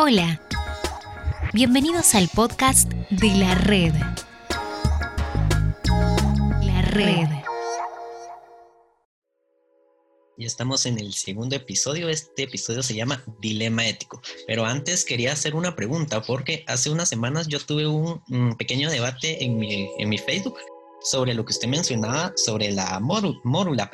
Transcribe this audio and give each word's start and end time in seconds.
Hola, 0.00 0.40
bienvenidos 1.52 2.14
al 2.14 2.28
podcast 2.28 2.88
de 3.10 3.34
la 3.34 3.56
red. 3.56 3.92
La 6.60 6.82
red. 6.82 7.26
Y 10.36 10.44
estamos 10.44 10.86
en 10.86 11.00
el 11.00 11.14
segundo 11.14 11.56
episodio. 11.56 12.08
Este 12.08 12.44
episodio 12.44 12.84
se 12.84 12.94
llama 12.94 13.24
Dilema 13.40 13.88
Ético. 13.88 14.22
Pero 14.46 14.64
antes 14.64 15.04
quería 15.04 15.32
hacer 15.32 15.56
una 15.56 15.74
pregunta 15.74 16.22
porque 16.22 16.62
hace 16.68 16.90
unas 16.90 17.08
semanas 17.08 17.48
yo 17.48 17.58
tuve 17.58 17.88
un, 17.88 18.56
pequeño 18.56 18.90
debate 18.90 19.42
en 19.42 19.58
mi, 19.58 19.90
en 19.98 20.08
mi, 20.08 20.18
Facebook 20.18 20.58
sobre 21.02 21.34
lo 21.34 21.44
que 21.44 21.50
usted 21.50 21.66
mencionaba 21.66 22.32
sobre 22.36 22.70
la 22.70 23.00
mórula. 23.00 23.90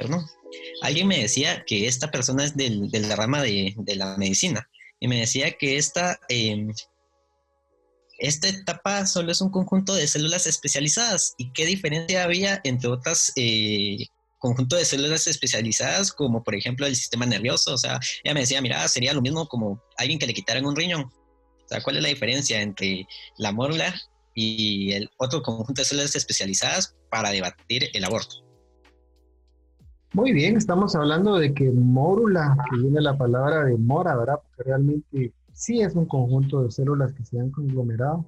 Alguien 0.82 1.08
me 1.08 1.20
decía 1.20 1.64
que 1.64 1.86
esta 1.86 2.10
persona 2.10 2.44
es 2.44 2.54
del, 2.54 2.90
de 2.90 3.00
la 3.00 3.16
rama 3.16 3.40
de, 3.40 3.72
de 3.78 3.96
la 3.96 4.18
medicina 4.18 4.68
y 5.00 5.08
me 5.08 5.20
decía 5.20 5.52
que 5.52 5.76
esta, 5.76 6.18
em, 6.28 6.72
esta 8.18 8.48
etapa 8.48 9.06
solo 9.06 9.32
es 9.32 9.40
un 9.40 9.50
conjunto 9.50 9.94
de 9.94 10.06
células 10.06 10.46
especializadas 10.46 11.34
y 11.36 11.52
qué 11.52 11.66
diferencia 11.66 12.24
había 12.24 12.60
entre 12.64 12.88
otras 12.88 13.32
eh, 13.36 14.06
de 14.68 14.84
células 14.84 15.26
especializadas 15.26 16.12
como 16.12 16.42
por 16.44 16.54
ejemplo 16.54 16.86
el 16.86 16.96
sistema 16.96 17.24
nervioso. 17.26 17.74
O 17.74 17.78
sea, 17.78 17.98
ella 18.22 18.34
me 18.34 18.40
decía, 18.40 18.60
mira, 18.60 18.86
sería 18.88 19.14
lo 19.14 19.22
mismo 19.22 19.46
como 19.46 19.82
alguien 19.96 20.18
que 20.18 20.26
le 20.26 20.34
quitaran 20.34 20.66
un 20.66 20.76
riñón. 20.76 21.04
O 21.04 21.68
sea, 21.68 21.82
¿cuál 21.82 21.96
es 21.96 22.02
la 22.02 22.10
diferencia 22.10 22.60
entre 22.60 23.06
la 23.38 23.52
mórula 23.52 23.94
y 24.34 24.92
el 24.92 25.10
otro 25.16 25.42
conjunto 25.42 25.80
de 25.80 25.86
células 25.86 26.14
especializadas 26.14 26.94
para 27.10 27.30
debatir 27.30 27.88
el 27.94 28.04
aborto? 28.04 28.44
Muy 30.14 30.32
bien, 30.32 30.56
estamos 30.56 30.94
hablando 30.94 31.38
de 31.38 31.52
que 31.52 31.72
mórula, 31.72 32.56
que 32.70 32.76
viene 32.78 33.00
la 33.00 33.18
palabra 33.18 33.64
de 33.64 33.76
mora, 33.76 34.16
¿verdad? 34.16 34.38
Porque 34.46 34.62
realmente 34.62 35.32
sí 35.52 35.80
es 35.80 35.96
un 35.96 36.06
conjunto 36.06 36.62
de 36.62 36.70
células 36.70 37.12
que 37.12 37.24
se 37.24 37.40
han 37.40 37.50
conglomerado, 37.50 38.24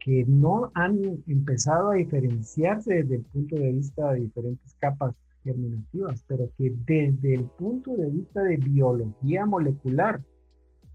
que 0.00 0.24
no 0.26 0.70
han 0.72 1.22
empezado 1.26 1.90
a 1.90 1.96
diferenciarse 1.96 2.94
desde 2.94 3.16
el 3.16 3.24
punto 3.24 3.56
de 3.56 3.72
vista 3.72 4.12
de 4.12 4.20
diferentes 4.20 4.74
capas 4.78 5.14
germinativas, 5.44 6.24
pero 6.26 6.48
que 6.56 6.72
desde 6.86 7.34
el 7.34 7.44
punto 7.44 7.94
de 7.94 8.08
vista 8.08 8.42
de 8.42 8.56
biología 8.56 9.44
molecular, 9.44 10.22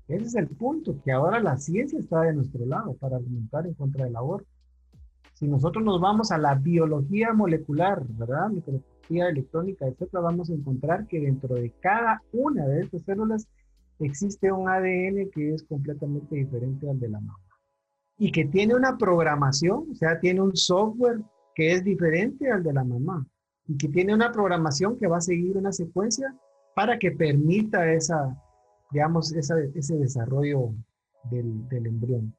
ese 0.07 0.25
es 0.25 0.35
el 0.35 0.47
punto, 0.47 0.99
que 1.03 1.11
ahora 1.11 1.39
la 1.39 1.57
ciencia 1.57 1.99
está 1.99 2.21
de 2.21 2.33
nuestro 2.33 2.65
lado 2.65 2.95
para 2.95 3.17
argumentar 3.17 3.67
en 3.67 3.75
contra 3.75 4.05
del 4.05 4.15
aborto. 4.15 4.49
Si 5.41 5.47
nosotros 5.47 5.83
nos 5.83 5.99
vamos 5.99 6.31
a 6.31 6.37
la 6.37 6.53
biología 6.53 7.33
molecular, 7.33 8.05
¿verdad? 8.09 8.51
electrónica, 9.09 9.87
etcétera, 9.87 10.21
vamos 10.21 10.51
a 10.51 10.53
encontrar 10.53 11.07
que 11.07 11.19
dentro 11.19 11.55
de 11.55 11.71
cada 11.81 12.21
una 12.31 12.67
de 12.67 12.83
estas 12.83 13.01
células 13.01 13.47
existe 13.97 14.51
un 14.51 14.69
ADN 14.69 15.31
que 15.31 15.55
es 15.55 15.63
completamente 15.63 16.35
diferente 16.35 16.87
al 16.87 16.99
de 16.99 17.09
la 17.09 17.19
mamá 17.19 17.39
y 18.19 18.31
que 18.31 18.45
tiene 18.45 18.75
una 18.75 18.99
programación, 18.99 19.87
o 19.91 19.95
sea, 19.95 20.19
tiene 20.19 20.41
un 20.41 20.55
software 20.55 21.23
que 21.55 21.73
es 21.73 21.83
diferente 21.83 22.51
al 22.51 22.61
de 22.61 22.73
la 22.73 22.83
mamá 22.83 23.25
y 23.67 23.75
que 23.77 23.87
tiene 23.87 24.13
una 24.13 24.31
programación 24.31 24.95
que 24.99 25.07
va 25.07 25.17
a 25.17 25.21
seguir 25.21 25.57
una 25.57 25.71
secuencia 25.71 26.35
para 26.75 26.99
que 26.99 27.13
permita 27.13 27.91
esa, 27.91 28.39
digamos, 28.91 29.33
ese 29.33 29.97
desarrollo 29.97 30.75
del 31.31 31.87
embrión. 31.87 32.31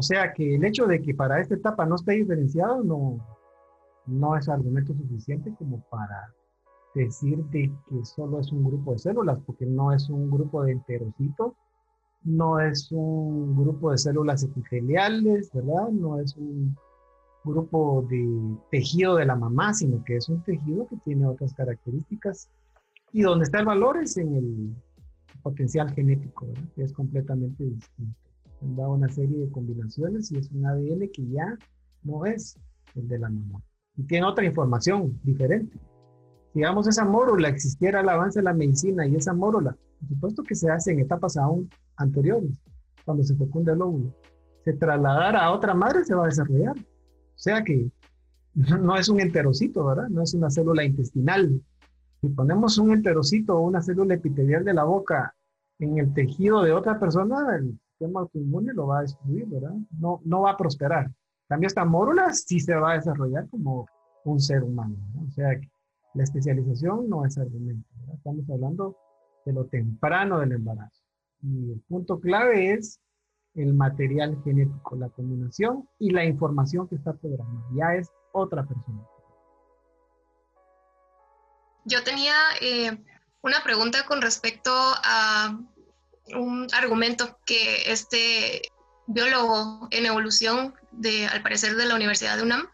O 0.00 0.02
sea 0.02 0.32
que 0.32 0.54
el 0.54 0.64
hecho 0.64 0.86
de 0.86 1.02
que 1.02 1.12
para 1.12 1.42
esta 1.42 1.56
etapa 1.56 1.84
no 1.84 1.96
esté 1.96 2.12
diferenciado 2.12 2.82
no, 2.82 3.18
no 4.06 4.34
es 4.34 4.48
argumento 4.48 4.94
suficiente 4.94 5.54
como 5.58 5.82
para 5.90 6.32
decir 6.94 7.36
de 7.50 7.70
que 7.86 8.04
solo 8.06 8.40
es 8.40 8.50
un 8.50 8.64
grupo 8.64 8.92
de 8.92 8.98
células, 8.98 9.38
porque 9.44 9.66
no 9.66 9.92
es 9.92 10.08
un 10.08 10.30
grupo 10.30 10.64
de 10.64 10.72
enterocitos, 10.72 11.52
no 12.22 12.58
es 12.60 12.90
un 12.90 13.54
grupo 13.54 13.90
de 13.90 13.98
células 13.98 14.42
epiteliales, 14.42 15.50
¿verdad? 15.52 15.90
No 15.90 16.18
es 16.18 16.34
un 16.34 16.74
grupo 17.44 18.06
de 18.08 18.56
tejido 18.70 19.16
de 19.16 19.26
la 19.26 19.36
mamá, 19.36 19.74
sino 19.74 20.02
que 20.02 20.16
es 20.16 20.30
un 20.30 20.42
tejido 20.44 20.86
que 20.86 20.96
tiene 21.04 21.26
otras 21.26 21.52
características. 21.52 22.48
Y 23.12 23.20
donde 23.20 23.44
está 23.44 23.60
el 23.60 23.66
valor 23.66 23.98
es 23.98 24.16
en 24.16 24.34
el 24.34 24.74
potencial 25.42 25.90
genético, 25.92 26.46
¿verdad? 26.46 26.72
que 26.74 26.84
es 26.84 26.92
completamente 26.94 27.64
distinto. 27.64 28.29
Da 28.60 28.88
una 28.88 29.08
serie 29.08 29.38
de 29.38 29.50
combinaciones 29.50 30.30
y 30.32 30.38
es 30.38 30.50
un 30.50 30.66
ADN 30.66 31.08
que 31.12 31.26
ya 31.26 31.58
no 32.02 32.26
es 32.26 32.58
el 32.94 33.08
de 33.08 33.18
la 33.18 33.30
mamá 33.30 33.62
y 34.00 34.04
tiene 34.04 34.26
otra 34.26 34.44
información 34.44 35.18
diferente. 35.22 35.78
Digamos, 36.54 36.88
esa 36.88 37.04
mórula 37.04 37.48
existiera 37.48 38.00
el 38.00 38.08
avance 38.08 38.40
de 38.40 38.44
la 38.44 38.54
medicina 38.54 39.06
y 39.06 39.14
esa 39.16 39.32
mórula, 39.34 39.76
por 40.00 40.08
supuesto 40.08 40.42
que 40.42 40.54
se 40.54 40.70
hace 40.70 40.92
en 40.92 41.00
etapas 41.00 41.36
aún 41.36 41.68
anteriores, 41.96 42.58
cuando 43.04 43.22
se 43.22 43.36
fecunda 43.36 43.72
el 43.72 43.82
óvulo, 43.82 44.14
se 44.64 44.72
trasladara 44.72 45.44
a 45.44 45.52
otra 45.52 45.74
madre 45.74 46.04
se 46.04 46.14
va 46.14 46.24
a 46.24 46.28
desarrollar. 46.28 46.76
O 46.78 47.42
sea 47.42 47.62
que 47.62 47.90
no 48.54 48.96
es 48.96 49.08
un 49.08 49.20
enterocito, 49.20 49.84
¿verdad? 49.84 50.08
No 50.08 50.22
es 50.22 50.34
una 50.34 50.50
célula 50.50 50.84
intestinal. 50.84 51.62
Si 52.20 52.28
ponemos 52.28 52.78
un 52.78 52.92
enterocito 52.92 53.56
o 53.56 53.60
una 53.60 53.80
célula 53.80 54.14
epitelial 54.14 54.64
de 54.64 54.74
la 54.74 54.84
boca 54.84 55.34
en 55.78 55.98
el 55.98 56.12
tejido 56.12 56.62
de 56.62 56.72
otra 56.72 56.98
persona, 56.98 57.56
el 57.56 57.78
sistema 58.00 58.20
autoinmune 58.20 58.72
lo 58.72 58.86
va 58.86 58.98
a 58.98 59.02
destruir, 59.02 59.46
¿verdad? 59.46 59.74
No, 59.98 60.20
no 60.24 60.42
va 60.42 60.52
a 60.52 60.56
prosperar 60.56 61.10
cambio, 61.50 61.66
esta 61.66 61.84
mórula 61.84 62.32
sí 62.32 62.60
se 62.60 62.74
va 62.76 62.92
a 62.92 62.94
desarrollar 62.94 63.48
como 63.50 63.86
un 64.24 64.40
ser 64.40 64.62
humano. 64.62 64.96
O 65.28 65.30
sea, 65.32 65.48
la 66.14 66.22
especialización 66.22 67.08
no 67.08 67.26
es 67.26 67.36
argumento. 67.38 67.88
Estamos 68.14 68.48
hablando 68.48 68.96
de 69.44 69.52
lo 69.52 69.66
temprano 69.66 70.38
del 70.38 70.52
embarazo. 70.52 71.02
Y 71.42 71.72
el 71.72 71.80
punto 71.88 72.20
clave 72.20 72.72
es 72.74 73.00
el 73.54 73.74
material 73.74 74.40
genético, 74.44 74.94
la 74.96 75.08
combinación 75.08 75.88
y 75.98 76.10
la 76.10 76.24
información 76.24 76.86
que 76.86 76.94
está 76.94 77.14
programada. 77.14 77.66
Ya 77.74 77.94
es 77.96 78.08
otra 78.32 78.64
persona. 78.64 79.04
Yo 81.84 82.04
tenía 82.04 82.34
eh, 82.62 82.96
una 83.42 83.56
pregunta 83.64 84.06
con 84.06 84.22
respecto 84.22 84.70
a 84.72 85.58
un 86.34 86.66
argumento 86.72 87.38
que 87.46 87.90
este 87.90 88.62
biólogo 89.06 89.88
en 89.90 90.06
evolución, 90.06 90.74
de, 90.92 91.26
al 91.26 91.42
parecer 91.42 91.76
de 91.76 91.86
la 91.86 91.94
Universidad 91.94 92.36
de 92.36 92.42
UNAM, 92.42 92.68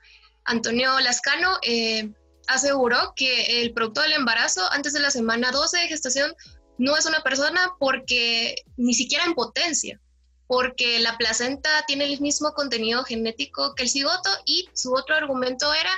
Antonio 0.45 0.99
Lascano, 1.01 1.59
eh, 1.63 2.13
aseguró 2.47 3.15
que 3.17 3.63
el 3.63 3.73
producto 3.73 4.03
del 4.03 4.13
embarazo 4.13 4.63
antes 4.73 4.93
de 4.93 5.01
la 5.01 5.11
semana 5.11 5.51
12 5.51 5.79
de 5.79 5.89
gestación 5.89 6.35
no 6.79 6.97
es 6.97 7.07
una 7.07 7.23
persona 7.23 7.73
porque 7.79 8.55
ni 8.77 8.95
siquiera 8.95 9.25
en 9.25 9.35
potencia, 9.35 10.01
porque 10.47 10.99
la 11.01 11.17
placenta 11.17 11.85
tiene 11.87 12.05
el 12.05 12.21
mismo 12.21 12.53
contenido 12.53 13.03
genético 13.05 13.75
que 13.75 13.85
el 13.85 13.89
cigoto 13.89 14.31
y 14.45 14.69
su 14.75 14.95
otro 14.95 15.17
argumento 15.17 15.73
era 15.73 15.91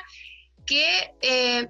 que 0.64 1.14
eh, 1.20 1.68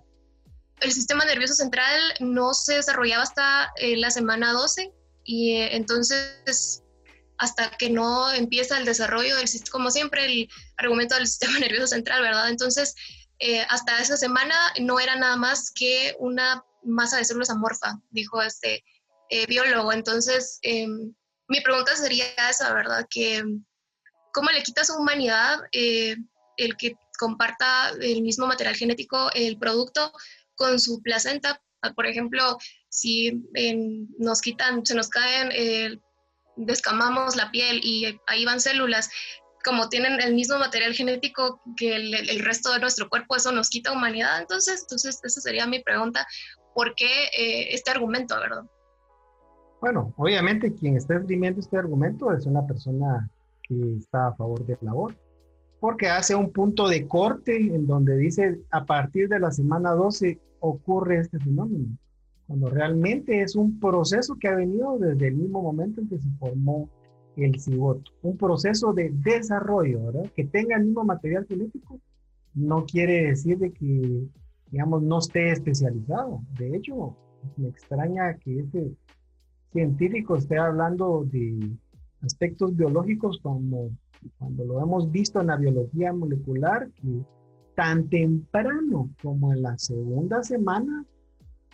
el 0.81 0.93
sistema 0.93 1.25
nervioso 1.25 1.55
central 1.55 2.01
no 2.21 2.55
se 2.55 2.75
desarrollaba 2.75 3.23
hasta 3.23 3.73
eh, 3.77 3.97
la 3.97 4.11
semana 4.11 4.53
12 4.53 4.93
y 5.29 5.57
entonces 5.61 6.83
hasta 7.37 7.71
que 7.73 7.91
no 7.91 8.33
empieza 8.33 8.79
el 8.79 8.87
desarrollo 8.87 9.37
del 9.37 9.47
como 9.71 9.91
siempre 9.91 10.25
el 10.25 10.49
argumento 10.79 11.17
del 11.17 11.27
sistema 11.27 11.59
nervioso 11.61 11.89
central, 11.89 12.23
¿verdad? 12.23 12.49
Entonces, 12.49 12.95
eh, 13.39 13.61
hasta 13.69 14.01
esa 14.01 14.17
semana 14.17 14.57
no 14.81 14.99
era 14.99 15.17
nada 15.17 15.37
más 15.37 15.71
que 15.71 16.17
una 16.19 16.65
masa 16.83 17.19
de 17.19 17.27
células 17.27 17.51
amorfa, 17.51 18.01
dijo 18.09 18.41
este 18.41 18.83
eh, 19.29 19.47
biólogo. 19.47 19.93
Entonces, 19.93 20.59
em, 20.63 21.15
mi 21.47 21.61
pregunta 21.61 21.95
sería 21.95 22.25
esa, 22.49 22.73
¿verdad? 22.73 23.07
Que 23.11 23.45
cómo 24.33 24.49
le 24.51 24.63
quita 24.63 24.83
su 24.83 24.95
humanidad 24.95 25.61
eh, 25.73 26.17
el 26.57 26.75
que 26.79 26.97
comparta 27.19 27.91
el 28.01 28.23
mismo 28.23 28.47
material 28.47 28.77
genético, 28.77 29.31
el 29.35 29.59
producto, 29.59 30.11
con 30.55 30.81
su 30.81 31.03
placenta. 31.03 31.63
Por 31.95 32.07
ejemplo, 32.07 32.57
si 32.89 33.43
nos 34.19 34.41
quitan, 34.41 34.85
se 34.85 34.95
nos 34.95 35.09
caen 35.09 35.51
descamamos 36.59 37.37
la 37.37 37.51
piel 37.51 37.81
y 37.83 38.21
ahí 38.27 38.45
van 38.45 38.61
células, 38.61 39.11
como 39.65 39.89
tienen 39.89 40.21
el 40.21 40.35
mismo 40.35 40.59
material 40.59 40.93
genético 40.93 41.61
que 41.77 41.97
el, 41.97 42.45
resto 42.45 42.73
de 42.73 42.81
nuestro 42.81 43.09
cuerpo, 43.09 43.37
eso 43.37 43.53
nos 43.53 43.69
quita 43.69 43.93
humanidad. 43.93 44.41
Entonces, 44.41 44.83
entonces 44.83 45.21
esa 45.23 45.41
sería 45.41 45.67
mi 45.67 45.81
pregunta, 45.83 46.27
¿por 46.75 46.95
qué 46.95 47.25
eh, 47.37 47.75
este 47.75 47.91
argumento, 47.91 48.37
verdad? 48.39 48.65
Bueno, 49.81 50.13
obviamente 50.17 50.75
quien 50.75 50.97
está 50.97 51.17
esgrimiendo 51.17 51.61
este 51.61 51.77
argumento 51.77 52.33
es 52.33 52.47
una 52.47 52.67
persona 52.67 53.29
que 53.63 53.97
está 53.99 54.29
a 54.29 54.35
favor 54.35 54.65
del 54.65 54.89
aborto, 54.89 55.21
porque 55.81 56.09
hace 56.09 56.35
un 56.35 56.53
punto 56.53 56.89
de 56.89 57.07
corte 57.07 57.57
en 57.57 57.87
donde 57.87 58.17
dice 58.17 58.61
a 58.71 58.85
partir 58.85 59.29
de 59.29 59.39
la 59.39 59.53
semana 59.53 59.93
12 59.93 60.41
ocurre 60.61 61.21
este 61.21 61.39
fenómeno 61.39 61.87
cuando 62.49 62.71
realmente 62.71 63.43
es 63.43 63.55
un 63.55 63.79
proceso 63.79 64.37
que 64.41 64.49
ha 64.49 64.57
venido 64.57 64.99
desde 64.99 65.29
el 65.29 65.35
mismo 65.35 65.63
momento 65.63 66.01
en 66.01 66.09
que 66.09 66.19
se 66.19 66.31
formó 66.41 66.89
el 67.37 67.61
cigoto. 67.61 68.11
Un 68.23 68.37
proceso 68.37 68.93
de 68.93 69.11
desarrollo, 69.11 70.07
¿verdad? 70.07 70.33
Que 70.35 70.45
tenga 70.45 70.77
el 70.77 70.87
mismo 70.87 71.05
material 71.05 71.47
genético 71.47 72.01
no 72.55 72.85
quiere 72.87 73.29
decir 73.29 73.59
de 73.59 73.71
que, 73.71 74.27
digamos, 74.71 75.03
no 75.03 75.19
esté 75.19 75.53
especializado. 75.53 76.41
De 76.59 76.75
hecho, 76.75 77.15
me 77.57 77.69
extraña 77.69 78.35
que 78.39 78.61
este 78.61 78.93
científico 79.73 80.37
esté 80.37 80.59
hablando 80.59 81.25
de 81.31 81.71
aspectos 82.23 82.75
biológicos 82.75 83.39
como 83.43 83.91
cuando 84.39 84.65
lo 84.65 84.83
hemos 84.83 85.11
visto 85.13 85.41
en 85.41 85.49
la 85.49 85.57
biología 85.57 86.13
molecular, 86.13 86.91
que 86.93 87.23
tan 87.77 88.09
temprano 88.09 89.11
como 89.23 89.53
en 89.53 89.63
la 89.63 89.79
segunda 89.79 90.43
semana, 90.43 91.05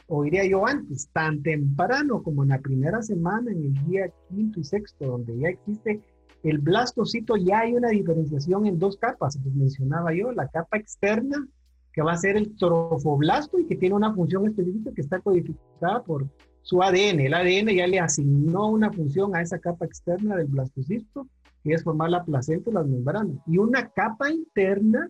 o 0.06 0.22
diría 0.22 0.46
yo 0.46 0.66
antes, 0.66 1.08
tan 1.12 1.42
temprano 1.42 2.22
como 2.22 2.42
en 2.42 2.50
la 2.50 2.60
primera 2.60 3.02
semana, 3.02 3.50
en 3.50 3.64
el 3.64 3.86
día 3.86 4.12
quinto 4.28 4.60
y 4.60 4.64
sexto, 4.64 5.06
donde 5.06 5.36
ya 5.38 5.48
existe 5.48 6.00
el 6.42 6.58
blastocito, 6.58 7.36
ya 7.36 7.60
hay 7.60 7.74
una 7.74 7.88
diferenciación 7.88 8.66
en 8.66 8.78
dos 8.78 8.98
capas, 8.98 9.38
pues 9.42 9.54
mencionaba 9.54 10.14
yo, 10.14 10.30
la 10.32 10.46
capa 10.48 10.76
externa, 10.76 11.46
que 11.92 12.02
va 12.02 12.12
a 12.12 12.18
ser 12.18 12.36
el 12.36 12.54
trofoblasto 12.56 13.58
y 13.58 13.66
que 13.66 13.76
tiene 13.76 13.94
una 13.94 14.12
función 14.12 14.46
específica 14.46 14.92
que 14.92 15.00
está 15.00 15.20
codificada 15.20 16.02
por 16.02 16.28
su 16.60 16.82
ADN. 16.82 17.20
El 17.20 17.34
ADN 17.34 17.68
ya 17.68 17.86
le 17.86 18.00
asignó 18.00 18.68
una 18.68 18.92
función 18.92 19.34
a 19.34 19.40
esa 19.40 19.58
capa 19.58 19.86
externa 19.86 20.36
del 20.36 20.48
blastocisto, 20.48 21.28
que 21.62 21.72
es 21.72 21.84
formar 21.84 22.10
la 22.10 22.24
placenta 22.24 22.70
y 22.70 22.74
las 22.74 22.86
membranas. 22.86 23.36
Y 23.46 23.58
una 23.58 23.88
capa 23.90 24.30
interna 24.30 25.08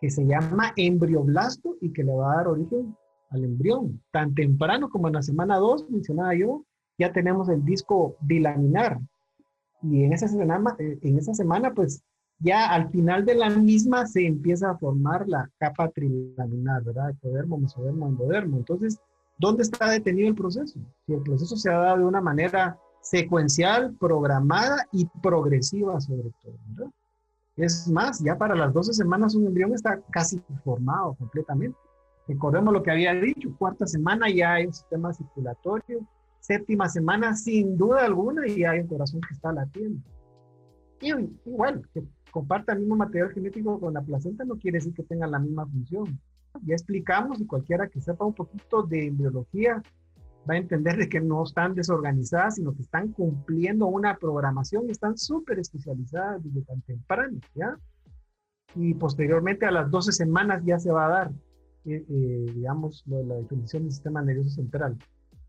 que 0.00 0.10
se 0.10 0.26
llama 0.26 0.72
embrioblasto 0.76 1.76
y 1.80 1.92
que 1.92 2.02
le 2.02 2.12
va 2.12 2.32
a 2.32 2.36
dar 2.38 2.48
origen 2.48 2.96
al 3.32 3.44
embrión. 3.44 4.00
Tan 4.10 4.34
temprano 4.34 4.88
como 4.90 5.08
en 5.08 5.14
la 5.14 5.22
semana 5.22 5.56
2, 5.58 5.90
mencionaba 5.90 6.34
yo, 6.34 6.64
ya 6.98 7.12
tenemos 7.12 7.48
el 7.48 7.64
disco 7.64 8.16
bilaminar. 8.20 9.00
Y 9.82 10.04
en 10.04 10.12
esa 10.12 10.28
semana, 10.28 10.76
en 10.78 11.18
esa 11.18 11.34
semana 11.34 11.74
pues 11.74 12.02
ya 12.38 12.70
al 12.72 12.90
final 12.90 13.24
de 13.24 13.36
la 13.36 13.50
misma 13.50 14.06
se 14.06 14.26
empieza 14.26 14.70
a 14.70 14.78
formar 14.78 15.28
la 15.28 15.48
capa 15.58 15.88
trilaminar, 15.88 16.82
¿verdad? 16.82 17.10
Ecodermo, 17.10 17.58
mesodermo, 17.58 18.08
endodermo. 18.08 18.58
Entonces, 18.58 18.98
¿dónde 19.38 19.62
está 19.62 19.90
detenido 19.90 20.28
el 20.28 20.34
proceso? 20.34 20.80
Si 21.06 21.12
el 21.12 21.22
proceso 21.22 21.56
se 21.56 21.70
ha 21.70 21.78
dado 21.78 21.98
de 21.98 22.04
una 22.04 22.20
manera 22.20 22.78
secuencial, 23.00 23.94
programada 23.98 24.86
y 24.92 25.06
progresiva 25.22 26.00
sobre 26.00 26.32
todo, 26.42 26.54
¿verdad? 26.68 26.92
Es 27.56 27.86
más, 27.88 28.20
ya 28.20 28.36
para 28.36 28.54
las 28.54 28.72
12 28.72 28.92
semanas 28.92 29.34
un 29.34 29.46
embrión 29.46 29.74
está 29.74 30.00
casi 30.10 30.40
formado 30.64 31.14
completamente. 31.14 31.76
Recordemos 32.28 32.72
lo 32.72 32.82
que 32.82 32.90
había 32.90 33.14
dicho, 33.14 33.54
cuarta 33.58 33.86
semana 33.86 34.30
ya 34.30 34.54
hay 34.54 34.66
un 34.66 34.72
sistema 34.72 35.12
circulatorio, 35.12 36.06
séptima 36.40 36.88
semana 36.88 37.34
sin 37.34 37.76
duda 37.76 38.04
alguna 38.04 38.46
y 38.46 38.64
hay 38.64 38.80
un 38.80 38.86
corazón 38.86 39.20
que 39.20 39.34
está 39.34 39.52
latiendo. 39.52 40.00
Y 41.00 41.12
igual, 41.46 41.88
que 41.92 42.04
comparta 42.30 42.72
el 42.72 42.80
mismo 42.80 42.96
material 42.96 43.32
genético 43.32 43.78
con 43.80 43.94
la 43.94 44.02
placenta 44.02 44.44
no 44.44 44.56
quiere 44.56 44.78
decir 44.78 44.94
que 44.94 45.02
tengan 45.02 45.32
la 45.32 45.38
misma 45.38 45.66
función. 45.66 46.18
Ya 46.64 46.74
explicamos 46.74 47.40
y 47.40 47.46
cualquiera 47.46 47.88
que 47.88 48.00
sepa 48.00 48.24
un 48.24 48.34
poquito 48.34 48.82
de 48.82 49.06
embriología 49.06 49.82
va 50.48 50.54
a 50.54 50.58
entender 50.58 50.96
de 50.96 51.08
que 51.08 51.20
no 51.20 51.42
están 51.44 51.74
desorganizadas, 51.74 52.56
sino 52.56 52.74
que 52.74 52.82
están 52.82 53.08
cumpliendo 53.12 53.86
una 53.86 54.16
programación 54.16 54.86
y 54.86 54.90
están 54.90 55.16
súper 55.16 55.58
especializadas 55.58 56.42
desde 56.42 56.62
tan 56.62 56.80
temprano, 56.82 57.38
¿ya? 57.54 57.76
Y 58.74 58.94
posteriormente 58.94 59.66
a 59.66 59.70
las 59.70 59.90
12 59.90 60.12
semanas 60.12 60.62
ya 60.64 60.78
se 60.78 60.90
va 60.90 61.06
a 61.06 61.10
dar, 61.10 61.30
eh, 61.84 62.46
digamos, 62.54 63.02
lo 63.06 63.18
de 63.18 63.24
la 63.24 63.34
definición 63.36 63.84
del 63.84 63.92
sistema 63.92 64.22
nervioso 64.22 64.50
central. 64.50 64.96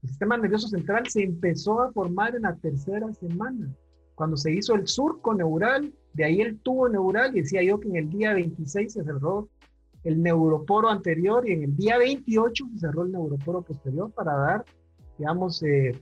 El 0.01 0.09
sistema 0.09 0.37
nervioso 0.37 0.67
central 0.67 1.07
se 1.07 1.23
empezó 1.23 1.81
a 1.81 1.91
formar 1.91 2.35
en 2.35 2.43
la 2.43 2.55
tercera 2.55 3.11
semana, 3.13 3.73
cuando 4.15 4.37
se 4.37 4.51
hizo 4.51 4.75
el 4.75 4.87
surco 4.87 5.33
neural, 5.33 5.93
de 6.13 6.25
ahí 6.25 6.41
el 6.41 6.59
tubo 6.59 6.89
neural, 6.89 7.35
y 7.35 7.41
decía 7.41 7.63
yo 7.63 7.79
que 7.79 7.89
en 7.89 7.95
el 7.95 8.09
día 8.09 8.33
26 8.33 8.93
se 8.93 9.03
cerró 9.03 9.49
el 10.03 10.21
neuroporo 10.21 10.89
anterior 10.89 11.47
y 11.47 11.53
en 11.53 11.63
el 11.63 11.75
día 11.77 11.97
28 11.97 12.65
se 12.73 12.79
cerró 12.79 13.03
el 13.03 13.11
neuroporo 13.11 13.61
posterior 13.61 14.11
para 14.11 14.35
dar 14.35 14.65
digamos, 15.17 15.61
eh, 15.63 15.93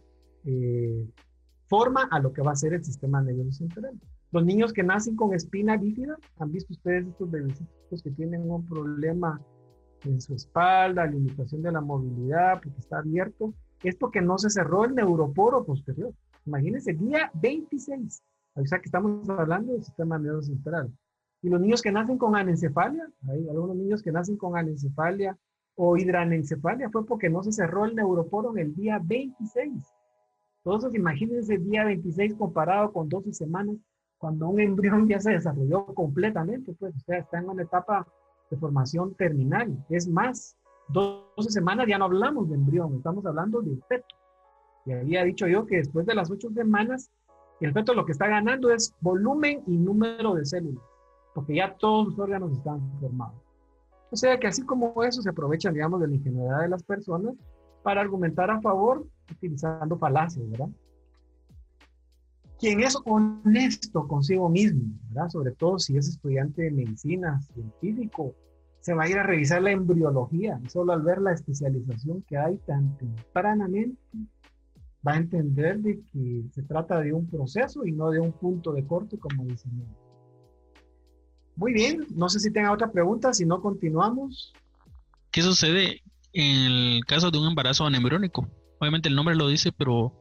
eh, 0.46 1.08
forma 1.68 2.08
a 2.12 2.20
lo 2.20 2.34
que 2.34 2.42
va 2.42 2.52
a 2.52 2.56
ser 2.56 2.74
el 2.74 2.84
sistema 2.84 3.22
nervioso 3.22 3.52
central. 3.52 4.00
Los 4.32 4.46
niños 4.46 4.74
que 4.74 4.84
nacen 4.84 5.16
con 5.16 5.34
espina 5.34 5.78
bífida, 5.78 6.18
han 6.40 6.52
visto 6.52 6.74
ustedes 6.74 7.08
estos 7.08 7.30
bebecitos 7.30 8.02
que 8.02 8.12
tienen 8.12 8.50
un 8.50 8.66
problema 8.66 9.42
en 10.06 10.22
su 10.22 10.36
espalda, 10.36 11.06
limitación 11.06 11.62
de 11.62 11.72
la 11.72 11.82
movilidad, 11.82 12.62
porque 12.62 12.80
está 12.80 13.00
abierto, 13.00 13.54
es 13.84 13.96
porque 13.96 14.22
no 14.22 14.38
se 14.38 14.50
cerró 14.50 14.86
el 14.86 14.96
neuroporo 14.96 15.64
posterior. 15.64 16.14
Imagínense, 16.46 16.94
día 16.94 17.32
26, 17.36 18.24
o 18.56 18.66
sea 18.66 18.80
que 18.80 18.86
estamos 18.86 19.30
hablando 19.30 19.74
del 19.74 19.84
sistema 19.84 20.18
nervioso 20.18 20.48
central. 20.48 20.92
Y 21.42 21.50
los 21.50 21.60
niños 21.60 21.82
que 21.82 21.92
nacen 21.92 22.18
con 22.18 22.36
anencefalia, 22.36 23.10
hay 23.28 23.48
algunos 23.50 23.76
niños 23.76 24.02
que 24.02 24.12
nacen 24.12 24.38
con 24.38 24.58
anencefalia 24.58 25.38
o 25.76 25.98
hidranencefalia 25.98 26.90
fue 26.90 27.06
porque 27.06 27.30
no 27.30 27.42
se 27.44 27.52
cerró 27.52 27.86
el 27.86 27.96
neuroporo 27.96 28.52
en 28.52 28.60
el 28.60 28.76
día 28.76 29.00
26. 29.04 29.72
Entonces, 30.64 30.94
imagínense 30.94 31.56
el 31.56 31.66
día 31.66 31.86
26 31.86 32.36
comparado 32.36 32.92
con 32.92 33.10
12 33.10 33.34
semanas, 33.34 33.78
cuando 34.20 34.50
un 34.50 34.60
embrión 34.60 35.08
ya 35.08 35.20
se 35.20 35.32
desarrolló 35.32 35.86
completamente, 35.86 36.74
pues, 36.74 36.96
o 36.96 37.00
sea, 37.00 37.18
está 37.18 37.40
en 37.40 37.50
una 37.50 37.64
etapa 37.64 38.08
de 38.52 38.58
formación 38.58 39.16
terminal. 39.16 39.76
Es 39.90 40.08
más, 40.08 40.56
12 40.90 41.50
semanas 41.50 41.88
ya 41.88 41.98
no 41.98 42.06
hablamos 42.06 42.50
de 42.50 42.56
embrión, 42.56 42.94
estamos 42.96 43.26
hablando 43.26 43.62
de 43.62 43.76
feto. 43.88 44.16
Y 44.86 44.92
había 44.94 45.24
dicho 45.24 45.48
yo 45.48 45.66
que 45.66 45.78
después 45.78 46.06
de 46.06 46.14
las 46.14 46.30
8 46.30 46.50
semanas, 46.54 47.10
el 47.62 47.74
feto 47.74 47.94
lo 47.94 48.06
que 48.06 48.12
está 48.12 48.28
ganando 48.28 48.72
es 48.72 48.94
volumen 49.00 49.64
y 49.68 49.78
número 49.78 50.36
de 50.36 50.46
células, 50.46 50.84
porque 51.34 51.56
ya 51.56 51.76
todos 51.76 52.10
los 52.10 52.20
órganos 52.20 52.52
están 52.52 52.80
formados. 53.00 53.40
O 54.12 54.16
sea 54.16 54.38
que 54.38 54.48
así 54.48 54.64
como 54.64 55.04
eso 55.04 55.22
se 55.22 55.30
aprovechan, 55.30 55.74
digamos, 55.74 56.02
de 56.02 56.08
la 56.08 56.16
ingenuidad 56.16 56.62
de 56.62 56.70
las 56.70 56.84
personas 56.84 57.36
para 57.84 58.02
argumentar 58.02 58.52
a 58.52 58.60
favor 58.60 59.06
utilizando 59.32 59.98
falacias, 59.98 60.50
¿verdad? 60.50 60.68
Quien 62.62 62.82
es 62.82 62.96
honesto 63.06 64.08
consigo 64.08 64.48
mismo, 64.48 64.84
¿verdad? 65.10 65.30
Sobre 65.30 65.52
todo 65.54 65.80
si 65.80 65.98
es 65.98 66.08
estudiante 66.08 66.62
de 66.62 66.72
medicina, 66.72 67.42
científico, 67.54 68.36
se 68.82 68.94
va 68.94 69.04
a 69.04 69.10
ir 69.10 69.18
a 69.18 69.24
revisar 69.24 69.64
la 69.64 69.72
embriología. 69.72 70.62
Solo 70.70 70.94
al 70.94 71.02
ver 71.02 71.20
la 71.20 71.34
especialización 71.34 72.22
que 72.22 72.38
hay 72.38 72.58
tan 72.68 72.96
tempranamente, 73.00 74.00
va 75.06 75.14
a 75.14 75.18
entender 75.18 75.80
de 75.80 76.02
que 76.14 76.44
se 76.54 76.62
trata 76.62 77.00
de 77.00 77.14
un 77.14 77.28
proceso 77.28 77.84
y 77.84 77.94
no 77.94 78.12
de 78.12 78.20
un 78.20 78.32
punto 78.32 78.74
de 78.74 78.86
corte, 78.86 79.18
como 79.18 79.44
dicen 79.44 79.72
muy 81.56 81.74
bien, 81.74 82.06
no 82.16 82.30
sé 82.30 82.40
si 82.40 82.52
tenga 82.52 82.72
otra 82.72 82.92
pregunta, 82.92 83.34
si 83.34 83.46
no 83.46 83.62
continuamos. 83.62 84.54
¿Qué 85.32 85.42
sucede 85.42 86.02
en 86.34 86.72
el 86.72 87.06
caso 87.06 87.30
de 87.32 87.40
un 87.40 87.48
embarazo 87.48 87.86
anembriónico? 87.86 88.48
Obviamente 88.80 89.10
el 89.10 89.16
nombre 89.16 89.36
lo 89.36 89.48
dice, 89.48 89.72
pero 89.72 90.14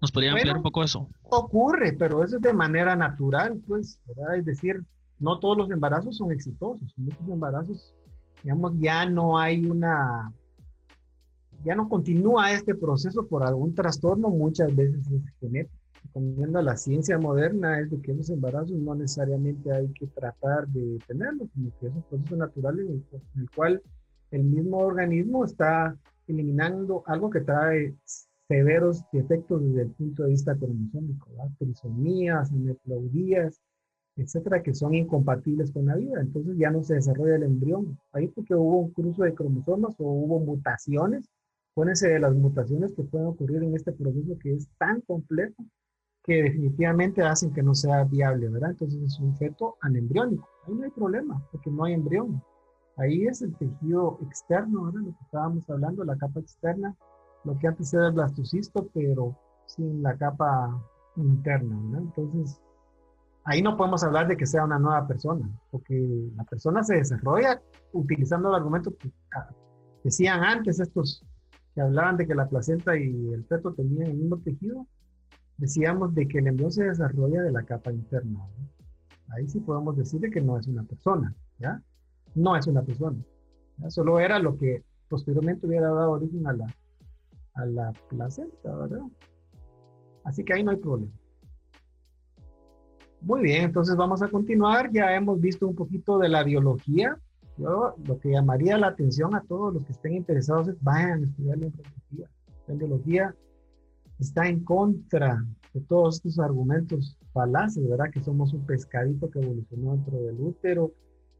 ¿nos 0.00 0.12
podría 0.12 0.32
ampliar 0.32 0.56
un 0.56 0.62
poco 0.62 0.82
eso? 0.82 1.08
Ocurre, 1.24 1.92
pero 1.92 2.24
eso 2.24 2.36
es 2.36 2.42
de 2.42 2.52
manera 2.52 2.96
natural, 2.96 3.60
pues, 3.66 4.00
¿verdad? 4.06 4.36
Es 4.36 4.44
decir, 4.44 4.82
no 5.18 5.38
todos 5.38 5.56
los 5.56 5.70
embarazos 5.70 6.16
son 6.16 6.32
exitosos. 6.32 6.92
Muchos 6.96 7.28
embarazos, 7.28 7.94
digamos, 8.42 8.72
ya 8.78 9.06
no 9.06 9.38
hay 9.38 9.64
una, 9.64 10.32
ya 11.64 11.74
no 11.74 11.88
continúa 11.88 12.52
este 12.52 12.74
proceso 12.74 13.26
por 13.26 13.44
algún 13.44 13.74
trastorno, 13.74 14.28
muchas 14.30 14.74
veces 14.74 15.06
es 15.10 15.22
genético 15.40 15.78
recomienda 16.08 16.62
la 16.62 16.76
ciencia 16.76 17.18
moderna 17.18 17.80
es 17.80 17.90
de 17.90 18.00
que 18.00 18.12
esos 18.12 18.30
embarazos 18.30 18.72
no 18.72 18.94
necesariamente 18.94 19.72
hay 19.72 19.88
que 19.92 20.06
tratar 20.06 20.66
de 20.68 20.80
detenerlos, 20.80 21.48
sino 21.54 21.70
que 21.78 21.86
es 21.86 21.94
un 21.94 22.02
proceso 22.02 22.36
natural 22.36 22.78
en 22.80 23.04
el, 23.36 23.50
cual 23.54 23.82
el 24.30 24.44
mismo 24.44 24.78
organismo 24.78 25.44
está 25.44 25.96
eliminando 26.26 27.02
algo 27.06 27.30
que 27.30 27.40
trae 27.40 27.94
severos 28.48 29.04
efectos 29.12 29.62
desde 29.62 29.82
el 29.82 29.90
punto 29.90 30.24
de 30.24 30.30
vista 30.30 30.56
cromosómico, 30.56 31.28
trisomías, 31.58 32.50
aneuploidías, 32.50 33.60
etcétera, 34.16 34.62
que 34.62 34.74
son 34.74 34.94
incompatibles 34.94 35.70
con 35.70 35.86
la 35.86 35.96
vida. 35.96 36.20
Entonces 36.20 36.56
ya 36.56 36.70
no 36.70 36.82
se 36.82 36.94
desarrolla 36.94 37.36
el 37.36 37.44
embrión. 37.44 37.98
Ahí 38.12 38.28
porque 38.28 38.54
hubo 38.54 38.78
un 38.80 38.90
cruce 38.90 39.22
de 39.22 39.34
cromosomas 39.34 39.94
o 39.98 40.04
hubo 40.04 40.40
mutaciones. 40.40 41.28
Pónganse 41.74 42.08
de 42.08 42.18
las 42.18 42.34
mutaciones 42.34 42.92
que 42.94 43.04
pueden 43.04 43.28
ocurrir 43.28 43.62
en 43.62 43.76
este 43.76 43.92
proceso 43.92 44.36
que 44.38 44.54
es 44.54 44.68
tan 44.78 45.02
complejo 45.02 45.64
que 46.24 46.42
definitivamente 46.42 47.22
hacen 47.22 47.52
que 47.52 47.62
no 47.62 47.74
sea 47.74 48.04
viable, 48.04 48.48
¿verdad? 48.48 48.70
Entonces 48.70 49.00
es 49.02 49.20
un 49.20 49.36
feto 49.36 49.76
anembriónico. 49.82 50.48
Ahí 50.66 50.74
no 50.74 50.84
hay 50.84 50.90
problema, 50.90 51.42
porque 51.52 51.70
no 51.70 51.84
hay 51.84 51.94
embrión. 51.94 52.42
Ahí 52.96 53.26
es 53.26 53.40
el 53.42 53.54
tejido 53.56 54.18
externo, 54.22 54.86
¿verdad? 54.86 55.00
Lo 55.00 55.12
que 55.12 55.24
estábamos 55.24 55.70
hablando, 55.70 56.04
la 56.04 56.16
capa 56.16 56.40
externa, 56.40 56.96
lo 57.48 57.58
que 57.58 57.66
antes 57.66 57.92
era 57.94 58.08
el 58.08 58.12
blastocisto, 58.12 58.88
pero 58.92 59.34
sin 59.64 60.02
la 60.02 60.16
capa 60.16 60.78
interna, 61.16 61.78
¿verdad? 61.82 62.00
Entonces, 62.00 62.60
ahí 63.44 63.62
no 63.62 63.76
podemos 63.76 64.04
hablar 64.04 64.28
de 64.28 64.36
que 64.36 64.44
sea 64.44 64.64
una 64.64 64.78
nueva 64.78 65.06
persona, 65.06 65.48
porque 65.70 65.94
la 66.36 66.44
persona 66.44 66.84
se 66.84 66.96
desarrolla 66.96 67.62
utilizando 67.92 68.50
el 68.50 68.56
argumento 68.56 68.94
que 68.96 69.10
ah, 69.34 69.48
decían 70.04 70.44
antes 70.44 70.78
estos 70.78 71.24
que 71.74 71.80
hablaban 71.80 72.18
de 72.18 72.26
que 72.26 72.34
la 72.34 72.48
placenta 72.48 72.98
y 72.98 73.32
el 73.32 73.44
feto 73.46 73.72
tenían 73.72 74.10
el 74.10 74.16
mismo 74.18 74.38
tejido, 74.38 74.86
decíamos 75.56 76.14
de 76.14 76.28
que 76.28 76.40
el 76.40 76.48
embrión 76.48 76.70
se 76.70 76.84
desarrolla 76.84 77.42
de 77.42 77.52
la 77.52 77.62
capa 77.62 77.90
interna. 77.90 78.40
Ahí 79.30 79.48
sí 79.48 79.60
podemos 79.60 79.96
decir 79.96 80.20
que 80.30 80.40
no 80.42 80.58
es 80.58 80.66
una 80.66 80.82
persona, 80.82 81.34
¿ya? 81.58 81.80
No 82.34 82.56
es 82.56 82.66
una 82.66 82.82
persona. 82.82 83.18
Solo 83.88 84.20
era 84.20 84.38
lo 84.38 84.58
que 84.58 84.84
posteriormente 85.08 85.66
hubiera 85.66 85.88
dado 85.88 86.12
origen 86.12 86.46
a 86.46 86.52
la, 86.52 86.66
a 87.58 87.66
la 87.66 87.92
placenta, 88.08 88.74
¿verdad? 88.74 89.02
Así 90.24 90.44
que 90.44 90.54
ahí 90.54 90.62
no 90.62 90.70
hay 90.70 90.76
problema. 90.76 91.12
Muy 93.20 93.42
bien, 93.42 93.64
entonces 93.64 93.96
vamos 93.96 94.22
a 94.22 94.28
continuar. 94.28 94.92
Ya 94.92 95.14
hemos 95.14 95.40
visto 95.40 95.66
un 95.66 95.74
poquito 95.74 96.18
de 96.18 96.28
la 96.28 96.44
biología. 96.44 97.18
Yo 97.56 97.94
lo 98.04 98.18
que 98.20 98.30
llamaría 98.30 98.78
la 98.78 98.88
atención 98.88 99.34
a 99.34 99.42
todos 99.42 99.74
los 99.74 99.84
que 99.84 99.92
estén 99.92 100.14
interesados 100.14 100.68
es 100.68 100.80
vayan 100.80 101.22
a 101.22 101.26
estudiar 101.26 101.58
la 101.58 101.66
biología. 101.66 102.30
La 102.68 102.74
biología 102.74 103.34
está 104.20 104.46
en 104.46 104.62
contra 104.62 105.44
de 105.74 105.80
todos 105.80 106.16
estos 106.16 106.38
argumentos 106.38 107.18
falaces, 107.32 107.88
¿verdad? 107.88 108.10
Que 108.12 108.22
somos 108.22 108.52
un 108.52 108.64
pescadito 108.64 109.28
que 109.30 109.40
evolucionó 109.40 109.92
dentro 109.92 110.18
del 110.22 110.40
útero, 110.40 110.92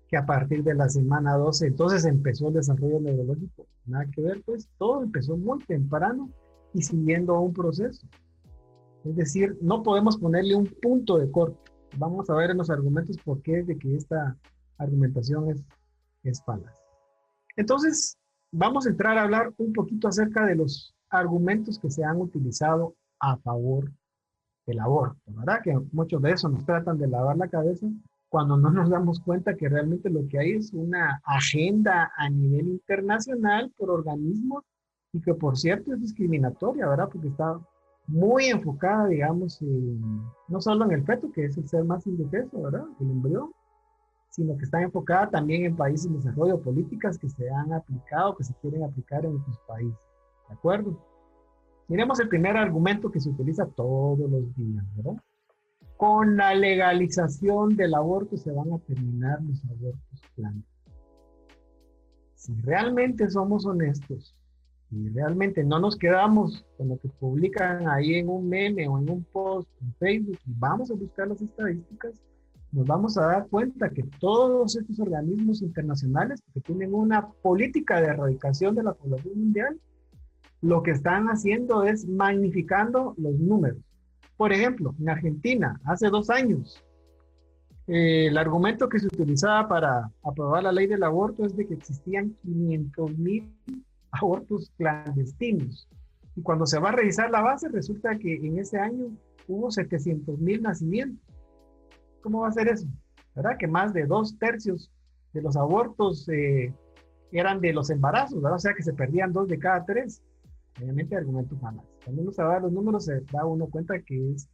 que 0.08 0.16
a 0.16 0.24
partir 0.24 0.64
de 0.64 0.74
la 0.74 0.88
semana 0.88 1.36
12 1.36 1.66
entonces 1.66 2.04
empezó 2.06 2.48
el 2.48 2.54
desarrollo 2.54 2.98
neurológico. 2.98 3.66
Nada 3.84 4.06
que 4.10 4.22
ver, 4.22 4.42
pues 4.44 4.68
todo 4.78 5.02
empezó 5.02 5.36
muy 5.36 5.62
temprano 5.64 6.30
y 6.72 6.82
siguiendo 6.82 7.38
un 7.40 7.52
proceso. 7.52 8.06
Es 9.04 9.16
decir, 9.16 9.56
no 9.60 9.82
podemos 9.82 10.16
ponerle 10.16 10.54
un 10.56 10.66
punto 10.66 11.18
de 11.18 11.30
corte. 11.30 11.58
Vamos 11.96 12.28
a 12.30 12.34
ver 12.34 12.50
en 12.50 12.58
los 12.58 12.70
argumentos 12.70 13.16
por 13.18 13.40
qué 13.42 13.60
es 13.60 13.66
de 13.66 13.78
que 13.78 13.96
esta 13.96 14.36
argumentación 14.78 15.50
es, 15.50 15.62
es 16.24 16.42
falaz. 16.42 16.74
Entonces, 17.56 18.16
vamos 18.50 18.86
a 18.86 18.90
entrar 18.90 19.18
a 19.18 19.22
hablar 19.22 19.52
un 19.58 19.72
poquito 19.72 20.08
acerca 20.08 20.46
de 20.46 20.56
los 20.56 20.94
argumentos 21.10 21.78
que 21.78 21.90
se 21.90 22.04
han 22.04 22.20
utilizado 22.20 22.94
a 23.20 23.36
favor 23.38 23.90
del 24.66 24.80
aborto, 24.80 25.20
¿verdad? 25.26 25.60
Que 25.62 25.78
muchos 25.92 26.20
de 26.22 26.32
esos 26.32 26.50
nos 26.50 26.64
tratan 26.64 26.98
de 26.98 27.08
lavar 27.08 27.36
la 27.36 27.48
cabeza 27.48 27.86
cuando 28.28 28.56
no 28.56 28.70
nos 28.70 28.90
damos 28.90 29.20
cuenta 29.20 29.56
que 29.56 29.68
realmente 29.68 30.10
lo 30.10 30.26
que 30.28 30.38
hay 30.38 30.52
es 30.52 30.72
una 30.72 31.20
agenda 31.24 32.12
a 32.16 32.28
nivel 32.28 32.68
internacional 32.68 33.72
por 33.76 33.90
organismos 33.90 34.64
y 35.12 35.20
que 35.20 35.34
por 35.34 35.56
cierto 35.56 35.94
es 35.94 36.00
discriminatoria, 36.00 36.86
¿verdad? 36.88 37.08
Porque 37.10 37.28
está 37.28 37.58
muy 38.06 38.46
enfocada, 38.46 39.06
digamos, 39.06 39.62
no 40.48 40.60
solo 40.60 40.84
en 40.86 40.92
el 40.92 41.04
feto, 41.04 41.30
que 41.32 41.44
es 41.46 41.56
el 41.56 41.68
ser 41.68 41.84
más 41.84 42.06
indefenso, 42.06 42.60
¿verdad? 42.62 42.84
El 43.00 43.10
embrión, 43.10 43.50
sino 44.30 44.56
que 44.56 44.64
está 44.64 44.82
enfocada 44.82 45.30
también 45.30 45.64
en 45.64 45.76
países 45.76 46.06
en 46.06 46.16
desarrollo, 46.16 46.60
políticas 46.60 47.18
que 47.18 47.28
se 47.28 47.48
han 47.50 47.72
aplicado, 47.72 48.36
que 48.36 48.44
se 48.44 48.54
quieren 48.56 48.84
aplicar 48.84 49.24
en 49.24 49.36
otros 49.36 49.58
países, 49.66 49.98
¿de 50.48 50.54
acuerdo? 50.54 50.98
Miremos 51.88 52.20
el 52.20 52.28
primer 52.28 52.56
argumento 52.56 53.10
que 53.10 53.20
se 53.20 53.30
utiliza 53.30 53.66
todos 53.66 54.30
los 54.30 54.54
días, 54.54 54.84
¿verdad? 54.96 55.22
Con 55.98 56.36
la 56.36 56.54
legalización 56.54 57.74
del 57.74 57.92
aborto 57.92 58.36
se 58.36 58.52
van 58.52 58.72
a 58.72 58.78
terminar 58.78 59.42
los 59.42 59.60
abortos 59.64 60.22
planos. 60.36 60.62
Si 62.36 62.54
realmente 62.60 63.28
somos 63.28 63.66
honestos 63.66 64.32
y 64.92 65.08
realmente 65.08 65.64
no 65.64 65.80
nos 65.80 65.96
quedamos 65.96 66.64
con 66.76 66.90
lo 66.90 66.98
que 66.98 67.08
publican 67.08 67.88
ahí 67.88 68.14
en 68.14 68.28
un 68.28 68.48
meme 68.48 68.86
o 68.86 68.96
en 69.00 69.10
un 69.10 69.24
post 69.24 69.68
en 69.82 69.92
Facebook 69.94 70.38
y 70.46 70.52
vamos 70.56 70.88
a 70.92 70.94
buscar 70.94 71.26
las 71.26 71.42
estadísticas, 71.42 72.12
nos 72.70 72.86
vamos 72.86 73.18
a 73.18 73.26
dar 73.26 73.48
cuenta 73.48 73.90
que 73.90 74.04
todos 74.20 74.76
estos 74.76 75.00
organismos 75.00 75.62
internacionales 75.62 76.40
que 76.54 76.60
tienen 76.60 76.94
una 76.94 77.26
política 77.42 78.00
de 78.00 78.06
erradicación 78.06 78.76
de 78.76 78.84
la 78.84 78.94
población 78.94 79.36
mundial, 79.36 79.80
lo 80.60 80.80
que 80.84 80.92
están 80.92 81.26
haciendo 81.26 81.82
es 81.82 82.06
magnificando 82.06 83.14
los 83.18 83.36
números. 83.40 83.87
Por 84.38 84.52
ejemplo, 84.52 84.94
en 85.00 85.10
Argentina, 85.10 85.80
hace 85.84 86.08
dos 86.10 86.30
años, 86.30 86.82
eh, 87.88 88.28
el 88.28 88.38
argumento 88.38 88.88
que 88.88 89.00
se 89.00 89.08
utilizaba 89.08 89.68
para 89.68 90.12
aprobar 90.22 90.62
la 90.62 90.70
ley 90.70 90.86
del 90.86 91.02
aborto 91.02 91.44
es 91.44 91.56
de 91.56 91.66
que 91.66 91.74
existían 91.74 92.36
500 92.42 93.18
mil 93.18 93.52
abortos 94.12 94.70
clandestinos. 94.78 95.88
Y 96.36 96.42
cuando 96.42 96.66
se 96.66 96.78
va 96.78 96.90
a 96.90 96.92
revisar 96.92 97.32
la 97.32 97.40
base, 97.40 97.68
resulta 97.68 98.16
que 98.16 98.36
en 98.36 98.60
ese 98.60 98.78
año 98.78 99.06
hubo 99.48 99.72
700 99.72 100.38
mil 100.38 100.62
nacimientos. 100.62 101.20
¿Cómo 102.22 102.42
va 102.42 102.48
a 102.48 102.52
ser 102.52 102.68
eso? 102.68 102.86
¿Verdad? 103.34 103.56
Que 103.58 103.66
más 103.66 103.92
de 103.92 104.06
dos 104.06 104.38
tercios 104.38 104.88
de 105.32 105.42
los 105.42 105.56
abortos 105.56 106.28
eh, 106.28 106.72
eran 107.32 107.60
de 107.60 107.72
los 107.72 107.90
embarazos, 107.90 108.40
¿verdad? 108.40 108.56
O 108.56 108.60
sea 108.60 108.74
que 108.74 108.84
se 108.84 108.92
perdían 108.92 109.32
dos 109.32 109.48
de 109.48 109.58
cada 109.58 109.84
tres. 109.84 110.22
Obviamente, 110.80 111.16
argumento 111.16 111.58
jamás. 111.60 111.97
Cuando 112.08 112.22
uno 112.22 112.32
se 112.32 112.42
va 112.42 112.56
a 112.56 112.60
los 112.60 112.72
números, 112.72 113.04
se 113.04 113.20
da 113.30 113.44
uno 113.44 113.66
cuenta 113.66 114.00
que 114.00 114.30
es 114.30 114.48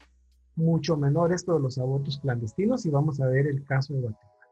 mucho 0.56 0.96
menor 0.96 1.32
esto 1.32 1.54
de 1.54 1.60
los 1.60 1.78
abortos 1.78 2.18
clandestinos 2.18 2.84
y 2.84 2.90
vamos 2.90 3.20
a 3.20 3.28
ver 3.28 3.46
el 3.46 3.64
caso 3.64 3.94
de 3.94 4.00
Guatemala. 4.00 4.48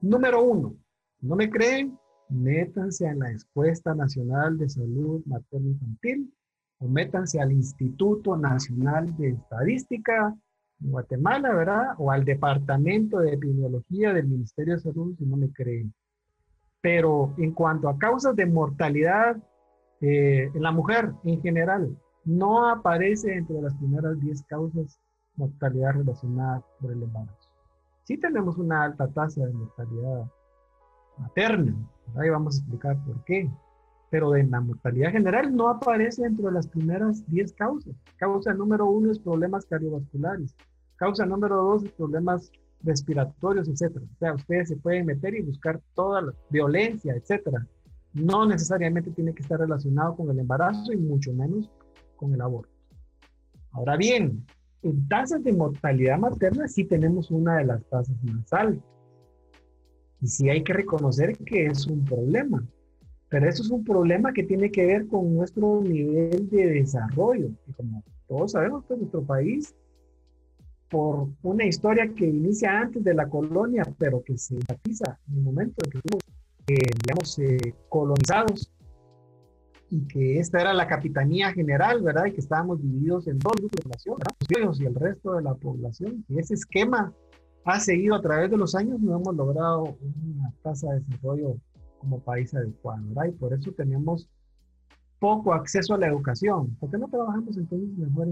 Número 0.00 0.42
uno, 0.42 0.74
¿no 1.20 1.36
me 1.36 1.48
creen? 1.48 1.96
Métanse 2.28 3.06
en 3.06 3.20
la 3.20 3.30
Encuesta 3.30 3.94
Nacional 3.94 4.58
de 4.58 4.68
Salud 4.68 5.22
Materno 5.26 5.68
Infantil 5.68 6.34
o 6.80 6.88
métanse 6.88 7.40
al 7.40 7.52
Instituto 7.52 8.36
Nacional 8.36 9.16
de 9.16 9.28
Estadística 9.28 10.36
en 10.82 10.90
Guatemala, 10.90 11.54
¿verdad? 11.54 11.94
O 11.98 12.10
al 12.10 12.24
Departamento 12.24 13.20
de 13.20 13.34
Epidemiología 13.34 14.12
del 14.12 14.26
Ministerio 14.26 14.74
de 14.74 14.80
Salud 14.80 15.14
si 15.16 15.24
no 15.24 15.36
me 15.36 15.52
creen. 15.52 15.94
Pero 16.80 17.32
en 17.38 17.52
cuanto 17.52 17.88
a 17.88 17.96
causas 17.96 18.34
de 18.34 18.46
mortalidad 18.46 19.36
eh, 20.00 20.50
en 20.52 20.62
la 20.62 20.72
mujer 20.72 21.12
en 21.22 21.40
general, 21.40 21.96
no 22.24 22.68
aparece 22.68 23.34
entre 23.34 23.60
las 23.60 23.74
primeras 23.74 24.18
10 24.20 24.42
causas 24.44 24.98
mortalidad 25.36 25.94
relacionada 25.94 26.64
por 26.80 26.92
el 26.92 27.02
embarazo. 27.02 27.48
Sí 28.04 28.16
tenemos 28.18 28.56
una 28.58 28.84
alta 28.84 29.08
tasa 29.08 29.44
de 29.44 29.52
mortalidad 29.52 30.30
materna, 31.18 31.74
ahí 32.16 32.28
vamos 32.28 32.56
a 32.56 32.58
explicar 32.58 32.96
por 33.04 33.24
qué, 33.24 33.50
pero 34.10 34.36
en 34.36 34.50
la 34.50 34.60
mortalidad 34.60 35.12
general 35.12 35.54
no 35.54 35.68
aparece 35.68 36.22
dentro 36.22 36.46
de 36.46 36.52
las 36.52 36.68
primeras 36.68 37.28
10 37.30 37.52
causas. 37.54 37.94
Causa 38.16 38.52
número 38.52 38.86
uno 38.86 39.10
es 39.10 39.18
problemas 39.18 39.64
cardiovasculares, 39.66 40.54
causa 40.96 41.26
número 41.26 41.56
dos 41.56 41.84
es 41.84 41.92
problemas 41.92 42.50
respiratorios, 42.82 43.68
etcétera. 43.68 44.04
O 44.04 44.18
sea, 44.18 44.34
ustedes 44.34 44.68
se 44.68 44.76
pueden 44.76 45.06
meter 45.06 45.34
y 45.34 45.42
buscar 45.42 45.80
toda 45.94 46.22
la 46.22 46.34
violencia, 46.50 47.14
etcétera. 47.14 47.66
No 48.12 48.46
necesariamente 48.46 49.10
tiene 49.10 49.34
que 49.34 49.42
estar 49.42 49.58
relacionado 49.58 50.14
con 50.14 50.30
el 50.30 50.38
embarazo 50.38 50.92
y 50.92 50.96
mucho 50.96 51.32
menos 51.32 51.70
con 52.16 52.34
el 52.34 52.40
aborto. 52.40 52.72
Ahora 53.72 53.96
bien, 53.96 54.44
en 54.82 55.08
tasas 55.08 55.42
de 55.42 55.52
mortalidad 55.52 56.18
materna 56.18 56.68
sí 56.68 56.84
tenemos 56.84 57.30
una 57.30 57.56
de 57.58 57.64
las 57.64 57.84
tasas 57.84 58.16
más 58.22 58.52
altas. 58.52 58.84
Y 60.20 60.26
sí 60.26 60.48
hay 60.48 60.62
que 60.62 60.72
reconocer 60.72 61.36
que 61.38 61.66
es 61.66 61.86
un 61.86 62.04
problema. 62.04 62.64
Pero 63.28 63.48
eso 63.48 63.62
es 63.62 63.70
un 63.70 63.84
problema 63.84 64.32
que 64.32 64.44
tiene 64.44 64.70
que 64.70 64.86
ver 64.86 65.06
con 65.08 65.34
nuestro 65.34 65.82
nivel 65.82 66.48
de 66.50 66.66
desarrollo. 66.66 67.50
Y 67.66 67.72
como 67.72 68.04
todos 68.28 68.52
sabemos, 68.52 68.84
pues 68.86 69.00
nuestro 69.00 69.22
país, 69.22 69.74
por 70.88 71.28
una 71.42 71.64
historia 71.64 72.08
que 72.14 72.26
inicia 72.26 72.80
antes 72.80 73.02
de 73.02 73.14
la 73.14 73.28
colonia, 73.28 73.82
pero 73.98 74.22
que 74.22 74.38
se 74.38 74.54
enfatiza 74.54 75.18
en 75.28 75.38
el 75.38 75.42
momento 75.42 75.82
en 75.84 75.90
que 75.90 75.98
fuimos, 76.00 76.22
eh, 76.68 76.90
digamos, 77.02 77.38
eh, 77.40 77.74
colonizados, 77.88 78.70
y 79.94 80.08
que 80.08 80.40
esta 80.40 80.60
era 80.60 80.74
la 80.74 80.88
capitanía 80.88 81.52
general, 81.52 82.02
¿verdad? 82.02 82.26
Y 82.26 82.32
que 82.32 82.40
estábamos 82.40 82.82
divididos 82.82 83.28
en 83.28 83.38
dos 83.38 83.52
grupos 83.52 83.76
de 83.76 83.82
población, 83.82 84.16
¿verdad? 84.18 84.66
Los 84.66 84.80
y 84.80 84.86
el 84.86 84.94
resto 84.96 85.34
de 85.34 85.42
la 85.42 85.54
población. 85.54 86.24
Y 86.28 86.38
ese 86.40 86.54
esquema 86.54 87.12
ha 87.64 87.78
seguido 87.78 88.16
a 88.16 88.20
través 88.20 88.50
de 88.50 88.56
los 88.56 88.74
años, 88.74 89.00
no 89.00 89.14
hemos 89.16 89.36
logrado 89.36 89.96
una 90.02 90.52
tasa 90.62 90.90
de 90.92 91.00
desarrollo 91.00 91.56
como 91.98 92.18
país 92.18 92.52
adecuado, 92.54 93.06
¿verdad? 93.06 93.26
Y 93.26 93.32
por 93.38 93.54
eso 93.54 93.70
tenemos 93.70 94.28
poco 95.20 95.54
acceso 95.54 95.94
a 95.94 95.98
la 95.98 96.08
educación. 96.08 96.74
¿Por 96.80 96.90
qué 96.90 96.98
no 96.98 97.08
trabajamos 97.08 97.56
entonces 97.56 97.88
mejor 97.96 98.28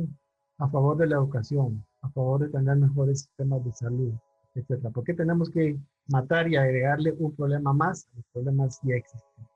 a 0.58 0.68
favor 0.68 0.96
de 0.96 1.06
la 1.06 1.14
educación, 1.14 1.84
a 2.00 2.10
favor 2.10 2.40
de 2.40 2.48
tener 2.48 2.76
mejores 2.76 3.20
sistemas 3.20 3.64
de 3.64 3.72
salud, 3.72 4.12
etcétera? 4.56 4.90
¿Por 4.90 5.04
qué 5.04 5.14
tenemos 5.14 5.48
que 5.48 5.78
matar 6.08 6.48
y 6.48 6.56
agregarle 6.56 7.14
un 7.18 7.36
problema 7.36 7.72
más 7.72 8.08
a 8.12 8.16
los 8.16 8.26
problemas 8.32 8.80
ya 8.82 8.96
existentes? 8.96 9.51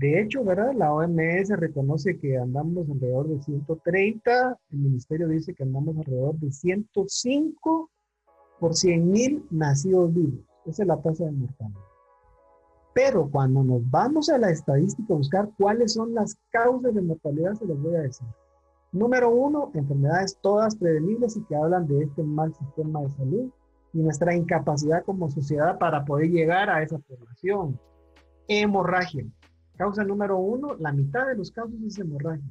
De 0.00 0.18
hecho, 0.18 0.42
¿verdad? 0.42 0.72
La 0.74 0.94
OMS 0.94 1.50
reconoce 1.58 2.18
que 2.18 2.38
andamos 2.38 2.88
alrededor 2.88 3.28
de 3.28 3.42
130, 3.42 4.58
el 4.70 4.78
ministerio 4.78 5.28
dice 5.28 5.52
que 5.52 5.62
andamos 5.62 5.94
alrededor 5.98 6.36
de 6.36 6.50
105 6.50 7.90
por 8.58 8.74
100 8.74 9.10
mil 9.10 9.46
nacidos 9.50 10.14
vivos. 10.14 10.40
Esa 10.64 10.84
es 10.84 10.88
la 10.88 11.02
tasa 11.02 11.26
de 11.26 11.32
mortalidad. 11.32 11.80
Pero 12.94 13.28
cuando 13.30 13.62
nos 13.62 13.90
vamos 13.90 14.30
a 14.30 14.38
la 14.38 14.50
estadística 14.50 15.12
a 15.12 15.18
buscar 15.18 15.50
cuáles 15.58 15.92
son 15.92 16.14
las 16.14 16.34
causas 16.48 16.94
de 16.94 17.02
mortalidad, 17.02 17.52
se 17.56 17.66
los 17.66 17.78
voy 17.82 17.96
a 17.96 18.00
decir. 18.00 18.26
Número 18.92 19.28
uno, 19.28 19.70
enfermedades 19.74 20.38
todas 20.40 20.76
prevenibles 20.76 21.36
y 21.36 21.44
que 21.44 21.56
hablan 21.56 21.86
de 21.86 22.04
este 22.04 22.22
mal 22.22 22.54
sistema 22.54 23.02
de 23.02 23.10
salud 23.10 23.50
y 23.92 23.98
nuestra 23.98 24.34
incapacidad 24.34 25.04
como 25.04 25.30
sociedad 25.30 25.78
para 25.78 26.06
poder 26.06 26.30
llegar 26.30 26.70
a 26.70 26.82
esa 26.82 26.98
población. 27.00 27.78
Hemorragia. 28.48 29.26
Causa 29.80 30.04
número 30.04 30.36
uno, 30.36 30.76
la 30.78 30.92
mitad 30.92 31.26
de 31.26 31.36
los 31.36 31.50
casos 31.50 31.72
es 31.86 31.98
hemorragia. 31.98 32.44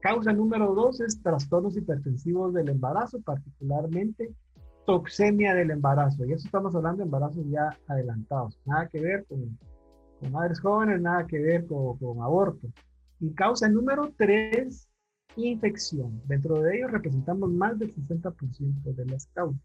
Causa 0.00 0.32
número 0.32 0.74
dos 0.74 1.02
es 1.02 1.20
trastornos 1.20 1.76
hipertensivos 1.76 2.54
del 2.54 2.70
embarazo, 2.70 3.20
particularmente 3.20 4.32
toxemia 4.86 5.54
del 5.54 5.70
embarazo. 5.70 6.24
Y 6.24 6.32
eso 6.32 6.46
estamos 6.46 6.74
hablando 6.74 7.00
de 7.00 7.04
embarazos 7.04 7.44
ya 7.50 7.76
adelantados. 7.88 8.58
Nada 8.64 8.88
que 8.88 9.00
ver 9.00 9.26
con, 9.26 9.58
madres 10.30 10.60
jóvenes, 10.60 11.02
nada 11.02 11.26
que 11.26 11.40
ver 11.40 11.66
con, 11.66 11.98
con 11.98 12.22
aborto. 12.22 12.66
Y 13.20 13.34
causa 13.34 13.68
número 13.68 14.10
tres, 14.16 14.88
infección. 15.36 16.22
Dentro 16.24 16.62
de 16.62 16.78
ellos 16.78 16.90
representamos 16.90 17.50
más 17.50 17.78
del 17.78 17.94
60% 17.94 18.94
de 18.94 19.04
las 19.04 19.26
causas. 19.26 19.60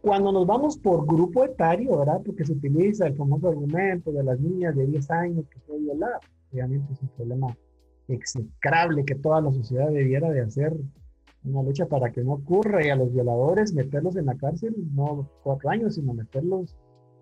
Cuando 0.00 0.32
nos 0.32 0.46
vamos 0.46 0.78
por 0.78 1.06
grupo 1.06 1.44
etario, 1.44 1.98
¿verdad? 1.98 2.20
Porque 2.24 2.44
se 2.44 2.52
utiliza 2.52 3.06
el 3.06 3.16
famoso 3.16 3.48
argumento 3.48 4.12
de 4.12 4.22
las 4.22 4.38
niñas 4.38 4.76
de 4.76 4.86
10 4.86 5.10
años 5.10 5.46
que 5.48 5.58
fue 5.60 5.78
violada. 5.78 6.20
Obviamente 6.52 6.92
es 6.92 7.02
un 7.02 7.08
problema 7.08 7.56
execrable 8.06 9.04
que 9.04 9.16
toda 9.16 9.40
la 9.40 9.52
sociedad 9.52 9.90
debiera 9.90 10.30
de 10.30 10.40
hacer 10.40 10.74
una 11.44 11.62
lucha 11.62 11.86
para 11.86 12.10
que 12.10 12.22
no 12.22 12.34
ocurra 12.34 12.84
y 12.84 12.90
a 12.90 12.96
los 12.96 13.12
violadores 13.12 13.72
meterlos 13.72 14.16
en 14.16 14.26
la 14.26 14.36
cárcel 14.36 14.74
no 14.94 15.28
cuatro 15.42 15.70
años, 15.70 15.94
sino 15.94 16.14
meterlos 16.14 16.74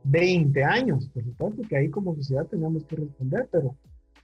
20 0.05 0.65
años. 0.65 1.09
Por 1.09 1.25
supuesto 1.25 1.63
que 1.69 1.77
ahí 1.77 1.91
como 1.91 2.15
sociedad 2.15 2.47
tenemos 2.47 2.85
que 2.85 2.97
responder, 2.97 3.49
pero 3.51 3.75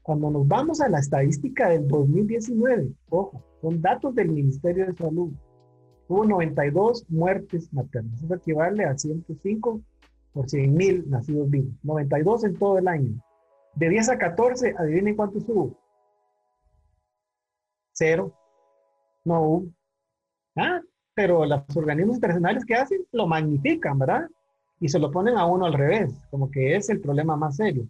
cuando 0.02 0.30
nos 0.30 0.46
vamos 0.46 0.80
a 0.80 0.88
la 0.88 0.98
estadística 0.98 1.68
del 1.68 1.86
2019, 1.88 2.92
ojo, 3.10 3.42
son 3.60 3.80
datos 3.80 4.14
del 4.14 4.30
Ministerio 4.30 4.86
de 4.86 4.94
Salud, 4.94 5.32
hubo 6.08 6.24
92 6.24 7.06
muertes 7.08 7.72
maternas. 7.72 8.22
Eso 8.22 8.34
equivale 8.34 8.84
a 8.84 8.96
105 8.96 9.80
por 10.32 10.48
100 10.48 10.74
mil 10.74 11.10
nacidos 11.10 11.48
vivos. 11.50 11.74
92 11.82 12.44
en 12.44 12.58
todo 12.58 12.78
el 12.78 12.88
año. 12.88 13.22
De 13.74 13.88
10 13.88 14.10
a 14.10 14.18
14, 14.18 14.74
adivinen 14.78 15.16
cuántos 15.16 15.48
hubo. 15.48 15.76
Cero. 17.92 18.32
No 19.24 19.42
hubo. 19.42 19.66
Ah, 20.56 20.80
pero 21.14 21.44
los 21.46 21.62
organismos 21.74 22.16
internacionales 22.16 22.64
que 22.64 22.74
hacen 22.74 23.06
lo 23.12 23.26
magnifican, 23.26 23.98
¿verdad? 23.98 24.28
Y 24.80 24.88
se 24.88 24.98
lo 24.98 25.10
ponen 25.10 25.36
a 25.36 25.46
uno 25.46 25.66
al 25.66 25.74
revés, 25.74 26.12
como 26.30 26.50
que 26.50 26.76
es 26.76 26.90
el 26.90 27.00
problema 27.00 27.36
más 27.36 27.56
serio. 27.56 27.86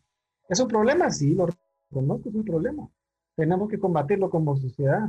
¿Es 0.49 0.61
un 0.61 0.69
problema? 0.69 1.11
Sí, 1.11 1.35
lo 1.35 1.47
reconozco, 1.91 2.29
es 2.29 2.35
un 2.35 2.45
problema. 2.45 2.89
Tenemos 3.35 3.69
que 3.69 3.79
combatirlo 3.79 4.29
como 4.29 4.57
sociedad. 4.57 5.09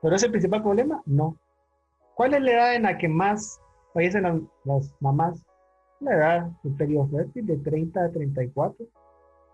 ¿Pero 0.00 0.16
es 0.16 0.22
el 0.22 0.30
principal 0.30 0.62
problema? 0.62 1.00
No. 1.06 1.36
¿Cuál 2.14 2.34
es 2.34 2.42
la 2.42 2.52
edad 2.52 2.74
en 2.76 2.82
la 2.82 2.98
que 2.98 3.08
más 3.08 3.60
fallecen 3.94 4.48
las, 4.64 4.94
mamás? 5.00 5.44
La 6.00 6.14
edad 6.14 6.50
del 6.62 6.74
periodo 6.74 7.08
fértil 7.08 7.46
de 7.46 7.56
30 7.58 8.04
a 8.04 8.10
34. 8.10 8.86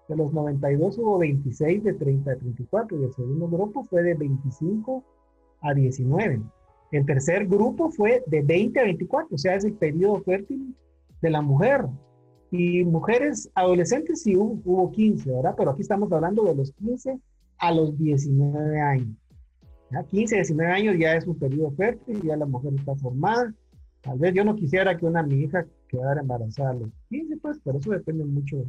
De 0.09 0.17
los 0.17 0.33
92 0.33 0.99
hubo 0.99 1.19
26 1.19 1.85
de 1.85 1.95
30 1.95 2.33
a 2.33 2.37
34 2.37 2.99
y 2.99 3.05
el 3.05 3.13
segundo 3.13 3.49
grupo 3.49 3.85
fue 3.85 4.03
de 4.03 4.15
25 4.15 5.05
a 5.61 5.75
19. 5.75 6.41
El 6.91 7.07
tercer 7.07 7.47
grupo 7.47 7.91
fue 7.91 8.25
de 8.27 8.43
20 8.43 8.81
a 8.81 8.85
24, 8.85 9.35
o 9.35 9.39
sea, 9.39 9.55
es 9.55 9.65
el 9.65 9.75
periodo 9.75 10.23
fértil 10.23 10.75
de 11.21 11.31
la 11.31 11.43
mujer. 11.43 11.87
Y 12.51 12.83
mujeres 12.85 13.51
adolescentes 13.55 14.23
sí 14.23 14.35
hubo, 14.35 14.59
hubo 14.65 14.91
15, 14.91 15.31
¿verdad? 15.31 15.55
Pero 15.57 15.71
aquí 15.71 15.83
estamos 15.83 16.11
hablando 16.11 16.45
de 16.45 16.55
los 16.55 16.73
15 16.73 17.21
a 17.59 17.73
los 17.73 17.99
19 17.99 18.81
años. 18.81 19.28
15, 20.11 20.35
19 20.37 20.73
años 20.73 20.97
ya 20.99 21.15
es 21.15 21.27
un 21.27 21.39
periodo 21.39 21.71
fértil, 21.73 22.23
ya 22.23 22.37
la 22.37 22.47
mujer 22.47 22.75
está 22.75 22.95
formada. 22.97 23.55
Tal 24.03 24.19
vez 24.19 24.35
yo 24.35 24.45
no 24.45 24.55
quisiera 24.55 24.97
que 24.97 25.07
una 25.07 25.23
mi 25.23 25.43
hija 25.43 25.67
quedara 25.89 26.21
embarazada 26.21 26.71
a 26.71 26.75
los 26.75 26.91
15, 27.09 27.37
pues, 27.39 27.59
pero 27.65 27.79
eso 27.79 27.91
depende 27.91 28.25
mucho 28.25 28.65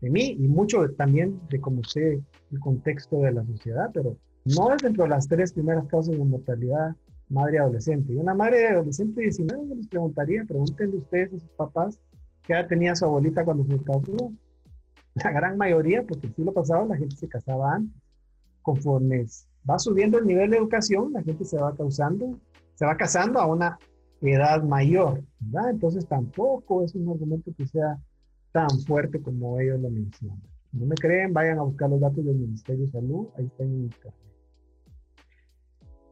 de 0.00 0.10
mí 0.10 0.36
y 0.38 0.48
mucho 0.48 0.88
también 0.96 1.40
de 1.50 1.60
cómo 1.60 1.82
sé 1.84 2.22
el 2.50 2.60
contexto 2.60 3.20
de 3.20 3.32
la 3.32 3.44
sociedad, 3.44 3.90
pero 3.92 4.16
no 4.44 4.74
es 4.74 4.82
dentro 4.82 5.04
de 5.04 5.10
las 5.10 5.28
tres 5.28 5.52
primeras 5.52 5.86
causas 5.86 6.16
de 6.16 6.24
mortalidad 6.24 6.94
madre 7.30 7.58
adolescente. 7.58 8.12
Y 8.12 8.16
una 8.16 8.34
madre 8.34 8.68
adolescente 8.68 9.20
de 9.20 9.26
19 9.26 9.68
yo 9.68 9.74
les 9.74 9.88
preguntaría, 9.88 10.44
pregúntenle 10.44 10.96
ustedes 10.96 11.32
a 11.32 11.38
sus 11.38 11.50
papás 11.50 11.98
qué 12.42 12.52
edad 12.52 12.66
tenía 12.66 12.94
su 12.94 13.04
abuelita 13.04 13.44
cuando 13.44 13.64
se 13.64 13.82
casó. 13.82 14.32
La 15.14 15.32
gran 15.32 15.56
mayoría, 15.56 16.04
porque 16.04 16.28
el 16.28 16.34
siglo 16.34 16.52
pasado 16.52 16.86
la 16.86 16.96
gente 16.96 17.16
se 17.16 17.28
casaba 17.28 17.74
antes. 17.74 18.00
Conforme 18.62 19.26
va 19.68 19.78
subiendo 19.78 20.18
el 20.18 20.26
nivel 20.26 20.50
de 20.50 20.58
educación, 20.58 21.12
la 21.12 21.22
gente 21.22 21.44
se 21.44 21.58
va 21.58 21.74
causando, 21.74 22.38
se 22.74 22.86
va 22.86 22.96
casando 22.96 23.40
a 23.40 23.46
una 23.46 23.78
edad 24.20 24.62
mayor, 24.62 25.22
¿verdad? 25.38 25.70
Entonces 25.70 26.06
tampoco 26.06 26.82
es 26.84 26.94
un 26.94 27.08
argumento 27.08 27.52
que 27.56 27.66
sea 27.66 27.98
tan 28.52 28.68
fuerte 28.86 29.20
como 29.22 29.58
ellos 29.60 29.80
lo 29.80 29.90
mencionan. 29.90 30.42
no 30.72 30.86
me 30.86 30.94
creen, 30.94 31.32
vayan 31.32 31.58
a 31.58 31.62
buscar 31.62 31.90
los 31.90 32.00
datos 32.00 32.24
del 32.24 32.36
Ministerio 32.36 32.86
de 32.86 32.92
Salud, 32.92 33.28
ahí 33.36 33.46
está 33.46 33.64
en 33.64 33.82
internet. 33.82 34.14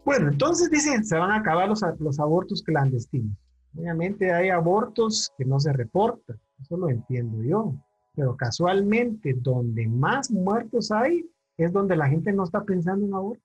Bueno, 0.04 0.28
entonces 0.28 0.70
dicen, 0.70 1.04
se 1.04 1.16
van 1.16 1.30
a 1.30 1.36
acabar 1.36 1.68
los, 1.68 1.82
los 1.98 2.18
abortos 2.18 2.62
clandestinos. 2.62 3.36
Obviamente 3.76 4.32
hay 4.32 4.48
abortos 4.48 5.30
que 5.36 5.44
no 5.44 5.60
se 5.60 5.72
reportan, 5.72 6.40
eso 6.60 6.76
lo 6.76 6.88
entiendo 6.88 7.42
yo, 7.42 7.74
pero 8.14 8.36
casualmente 8.36 9.34
donde 9.34 9.86
más 9.86 10.30
muertos 10.30 10.90
hay 10.90 11.28
es 11.58 11.72
donde 11.72 11.96
la 11.96 12.08
gente 12.08 12.32
no 12.32 12.44
está 12.44 12.64
pensando 12.64 13.04
en 13.04 13.14
aborto. 13.14 13.44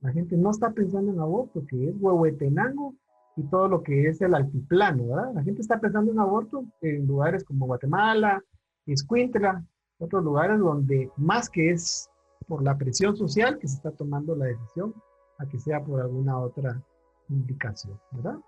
La 0.00 0.12
gente 0.12 0.36
no 0.36 0.50
está 0.50 0.70
pensando 0.70 1.12
en 1.12 1.20
aborto, 1.20 1.62
que 1.68 1.88
es 1.88 1.94
Huehuetenango 2.00 2.94
y 3.36 3.42
todo 3.44 3.68
lo 3.68 3.82
que 3.82 4.08
es 4.08 4.20
el 4.22 4.34
altiplano, 4.34 5.08
¿verdad? 5.08 5.34
La 5.34 5.42
gente 5.42 5.60
está 5.60 5.78
pensando 5.78 6.10
en 6.10 6.18
aborto 6.18 6.64
en 6.80 7.06
lugares 7.06 7.44
como 7.44 7.66
Guatemala, 7.66 8.42
Escuintla, 8.86 9.64
otros 9.98 10.24
lugares 10.24 10.58
donde 10.58 11.10
más 11.16 11.48
que 11.48 11.70
es 11.70 12.10
por 12.48 12.62
la 12.62 12.76
presión 12.76 13.16
social 13.16 13.58
que 13.58 13.68
se 13.68 13.76
está 13.76 13.90
tomando 13.92 14.34
la 14.34 14.46
decisión, 14.46 14.94
a 15.38 15.46
que 15.46 15.58
sea 15.58 15.84
por 15.84 16.00
alguna 16.00 16.38
otra 16.38 16.82
indicación, 17.28 17.98
¿verdad? 18.10 18.38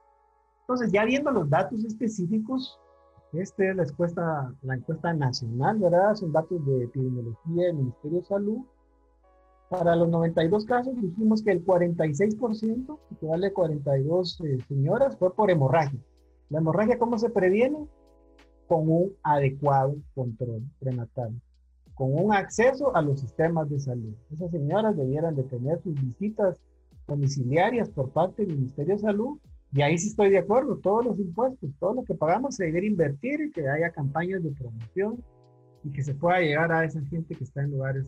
Entonces, 0.62 0.90
ya 0.90 1.04
viendo 1.04 1.30
los 1.30 1.48
datos 1.48 1.84
específicos, 1.84 2.78
esta 3.32 3.64
es 3.64 3.76
la 3.76 3.84
encuesta, 3.84 4.54
la 4.62 4.74
encuesta 4.74 5.12
nacional, 5.12 5.78
¿verdad? 5.78 6.14
Son 6.14 6.32
datos 6.32 6.64
de 6.66 6.84
epidemiología 6.84 7.66
del 7.66 7.76
Ministerio 7.76 8.18
de 8.18 8.24
Salud. 8.24 8.58
Para 9.72 9.96
los 9.96 10.10
92 10.10 10.66
casos 10.66 10.94
dijimos 11.00 11.42
que 11.42 11.50
el 11.50 11.64
46%, 11.64 12.98
que 13.18 13.26
vale 13.26 13.54
42 13.54 14.40
eh, 14.42 14.58
señoras, 14.68 15.16
fue 15.16 15.34
por 15.34 15.50
hemorragia. 15.50 15.98
La 16.50 16.58
hemorragia, 16.58 16.98
¿cómo 16.98 17.18
se 17.18 17.30
previene? 17.30 17.88
Con 18.66 18.90
un 18.90 19.14
adecuado 19.22 19.96
control 20.14 20.62
prenatal, 20.78 21.32
con 21.94 22.12
un 22.12 22.34
acceso 22.34 22.94
a 22.94 23.00
los 23.00 23.20
sistemas 23.20 23.70
de 23.70 23.80
salud. 23.80 24.12
Esas 24.30 24.50
señoras 24.50 24.94
debieran 24.94 25.36
de 25.36 25.44
tener 25.44 25.80
sus 25.80 25.94
visitas 25.94 26.58
domiciliarias 27.08 27.88
por 27.88 28.10
parte 28.10 28.44
del 28.44 28.56
Ministerio 28.56 28.96
de 28.96 29.00
Salud 29.00 29.38
y 29.72 29.80
ahí 29.80 29.96
sí 29.96 30.08
estoy 30.08 30.28
de 30.28 30.38
acuerdo, 30.38 30.76
todos 30.76 31.02
los 31.02 31.18
impuestos, 31.18 31.70
todo 31.80 31.94
lo 31.94 32.04
que 32.04 32.12
pagamos 32.12 32.56
se 32.56 32.66
debe 32.66 32.86
invertir 32.86 33.40
y 33.40 33.50
que 33.50 33.66
haya 33.66 33.88
campañas 33.88 34.42
de 34.42 34.50
promoción 34.50 35.24
y 35.82 35.90
que 35.92 36.02
se 36.02 36.14
pueda 36.14 36.40
llegar 36.40 36.70
a 36.72 36.84
esa 36.84 37.00
gente 37.06 37.34
que 37.34 37.44
está 37.44 37.62
en 37.62 37.70
lugares 37.70 38.04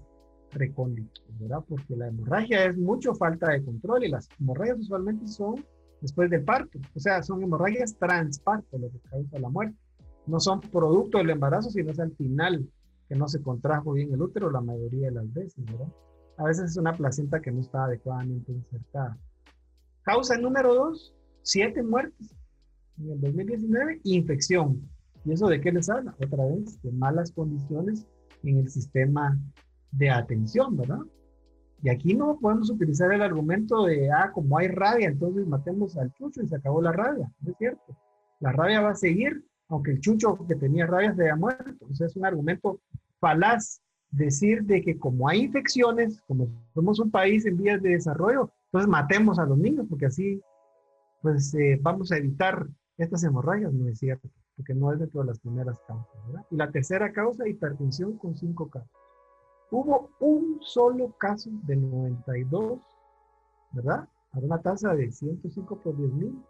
recónditos, 0.54 1.24
¿verdad? 1.38 1.64
Porque 1.68 1.96
la 1.96 2.08
hemorragia 2.08 2.64
es 2.66 2.76
mucho 2.76 3.14
falta 3.14 3.50
de 3.50 3.64
control 3.64 4.04
y 4.04 4.08
las 4.08 4.28
hemorragias 4.40 4.80
usualmente 4.80 5.26
son 5.26 5.64
después 6.00 6.30
del 6.30 6.44
parto, 6.44 6.78
o 6.94 7.00
sea, 7.00 7.22
son 7.22 7.42
hemorragias 7.42 7.96
transparto 7.96 8.78
lo 8.78 8.90
que 8.90 8.98
causa 9.10 9.38
la 9.38 9.48
muerte. 9.48 9.76
No 10.26 10.40
son 10.40 10.60
producto 10.60 11.18
del 11.18 11.30
embarazo, 11.30 11.70
sino 11.70 11.90
es 11.90 12.00
al 12.00 12.14
final 12.16 12.66
que 13.08 13.14
no 13.14 13.28
se 13.28 13.42
contrajo 13.42 13.92
bien 13.92 14.12
el 14.12 14.22
útero 14.22 14.50
la 14.50 14.60
mayoría 14.60 15.08
de 15.08 15.14
las 15.14 15.32
veces, 15.32 15.64
¿verdad? 15.64 15.88
A 16.36 16.44
veces 16.44 16.70
es 16.70 16.76
una 16.76 16.92
placenta 16.92 17.40
que 17.40 17.52
no 17.52 17.60
está 17.60 17.84
adecuadamente 17.84 18.52
insertada. 18.52 19.18
Causa 20.02 20.36
número 20.36 20.74
dos, 20.74 21.14
siete 21.42 21.82
muertes 21.82 22.34
en 22.98 23.10
el 23.10 23.20
2019, 23.20 24.00
infección. 24.04 24.88
¿Y 25.24 25.32
eso 25.32 25.46
de 25.48 25.60
qué 25.60 25.72
les 25.72 25.88
habla? 25.88 26.14
Otra 26.22 26.44
vez, 26.44 26.80
de 26.82 26.92
malas 26.92 27.32
condiciones 27.32 28.06
en 28.42 28.58
el 28.58 28.70
sistema 28.70 29.38
de 29.96 30.10
atención, 30.10 30.76
¿verdad? 30.76 31.00
Y 31.82 31.90
aquí 31.90 32.14
no 32.14 32.38
podemos 32.40 32.70
utilizar 32.70 33.12
el 33.12 33.22
argumento 33.22 33.84
de, 33.84 34.10
ah, 34.10 34.30
como 34.32 34.58
hay 34.58 34.68
rabia, 34.68 35.08
entonces 35.08 35.46
matemos 35.46 35.96
al 35.98 36.12
chucho 36.14 36.42
y 36.42 36.48
se 36.48 36.56
acabó 36.56 36.80
la 36.80 36.92
rabia. 36.92 37.30
No 37.40 37.50
es 37.50 37.58
cierto. 37.58 37.96
La 38.40 38.52
rabia 38.52 38.80
va 38.80 38.90
a 38.90 38.96
seguir, 38.96 39.44
aunque 39.68 39.92
el 39.92 40.00
chucho 40.00 40.38
que 40.48 40.54
tenía 40.54 40.86
rabia 40.86 41.14
se 41.14 41.24
haya 41.24 41.36
muerto. 41.36 41.70
Entonces 41.70 42.10
es 42.10 42.16
un 42.16 42.24
argumento 42.24 42.80
falaz 43.20 43.82
decir 44.10 44.62
de 44.64 44.80
que 44.80 44.98
como 44.98 45.28
hay 45.28 45.42
infecciones, 45.42 46.22
como 46.22 46.48
somos 46.72 46.98
un 47.00 47.10
país 47.10 47.44
en 47.46 47.58
vías 47.58 47.82
de 47.82 47.90
desarrollo, 47.90 48.50
entonces 48.66 48.88
matemos 48.88 49.38
a 49.38 49.44
los 49.44 49.58
niños, 49.58 49.86
porque 49.88 50.06
así 50.06 50.40
pues 51.20 51.54
eh, 51.54 51.78
vamos 51.82 52.12
a 52.12 52.18
evitar 52.18 52.66
estas 52.96 53.24
hemorragias, 53.24 53.72
no 53.72 53.88
es 53.88 53.98
cierto, 53.98 54.28
porque 54.56 54.74
no 54.74 54.92
es 54.92 54.98
dentro 54.98 55.20
de 55.20 55.26
las 55.26 55.38
primeras 55.38 55.76
causas. 55.86 56.14
¿verdad? 56.26 56.46
Y 56.50 56.56
la 56.56 56.70
tercera 56.70 57.12
causa, 57.12 57.48
hipertensión 57.48 58.16
con 58.18 58.36
cinco 58.36 58.68
casos. 58.68 58.90
Hubo 59.70 60.10
un 60.20 60.58
solo 60.60 61.12
caso 61.18 61.50
de 61.64 61.76
92, 61.76 62.80
¿verdad? 63.72 64.08
A 64.32 64.38
una 64.38 64.60
tasa 64.60 64.94
de 64.94 65.10
105 65.10 65.80
por 65.80 65.96
10 65.96 66.12
mil 66.12 66.44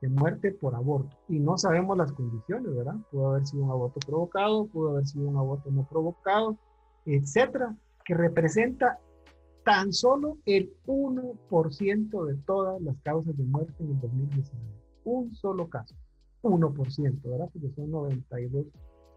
de 0.00 0.08
muerte 0.08 0.52
por 0.52 0.74
aborto. 0.74 1.16
Y 1.28 1.38
no 1.38 1.58
sabemos 1.58 1.96
las 1.96 2.12
condiciones, 2.12 2.74
¿verdad? 2.74 2.96
Pudo 3.10 3.30
haber 3.30 3.46
sido 3.46 3.64
un 3.64 3.70
aborto 3.70 4.00
provocado, 4.00 4.66
pudo 4.66 4.90
haber 4.90 5.06
sido 5.06 5.28
un 5.28 5.36
aborto 5.36 5.70
no 5.70 5.86
provocado, 5.86 6.56
etcétera, 7.04 7.76
que 8.04 8.14
representa 8.14 8.98
tan 9.64 9.92
solo 9.92 10.38
el 10.46 10.72
1% 10.86 12.24
de 12.24 12.34
todas 12.46 12.80
las 12.80 12.96
causas 13.02 13.36
de 13.36 13.44
muerte 13.44 13.74
en 13.80 13.90
el 13.90 14.00
2019. 14.00 14.64
Un 15.04 15.34
solo 15.34 15.68
caso. 15.68 15.94
1%, 16.42 17.22
¿verdad? 17.22 17.50
Porque 17.52 17.70
son 17.70 17.90
92 17.90 18.66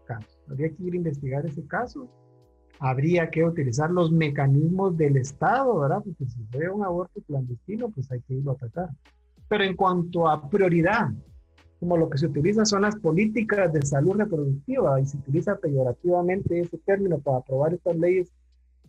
casos. 0.04 0.38
Habría 0.50 0.68
que 0.68 0.82
ir 0.82 0.92
a 0.92 0.96
investigar 0.96 1.46
ese 1.46 1.66
caso. 1.66 2.08
Habría 2.80 3.30
que 3.30 3.44
utilizar 3.44 3.90
los 3.90 4.10
mecanismos 4.10 4.96
del 4.96 5.16
Estado, 5.16 5.78
¿verdad? 5.78 6.02
Porque 6.04 6.26
si 6.26 6.44
ve 6.50 6.68
un 6.68 6.84
aborto 6.84 7.20
clandestino, 7.26 7.88
pues 7.88 8.10
hay 8.10 8.20
que 8.20 8.34
irlo 8.34 8.52
a 8.52 8.54
atacar. 8.54 8.90
Pero 9.48 9.64
en 9.64 9.76
cuanto 9.76 10.28
a 10.28 10.48
prioridad, 10.48 11.10
como 11.80 11.96
lo 11.96 12.08
que 12.08 12.18
se 12.18 12.26
utiliza 12.26 12.64
son 12.64 12.82
las 12.82 12.96
políticas 12.96 13.72
de 13.72 13.82
salud 13.82 14.16
reproductiva 14.16 15.00
y 15.00 15.06
se 15.06 15.18
utiliza 15.18 15.56
peyorativamente 15.56 16.60
ese 16.60 16.78
término 16.78 17.18
para 17.18 17.38
aprobar 17.38 17.74
estas 17.74 17.96
leyes 17.96 18.32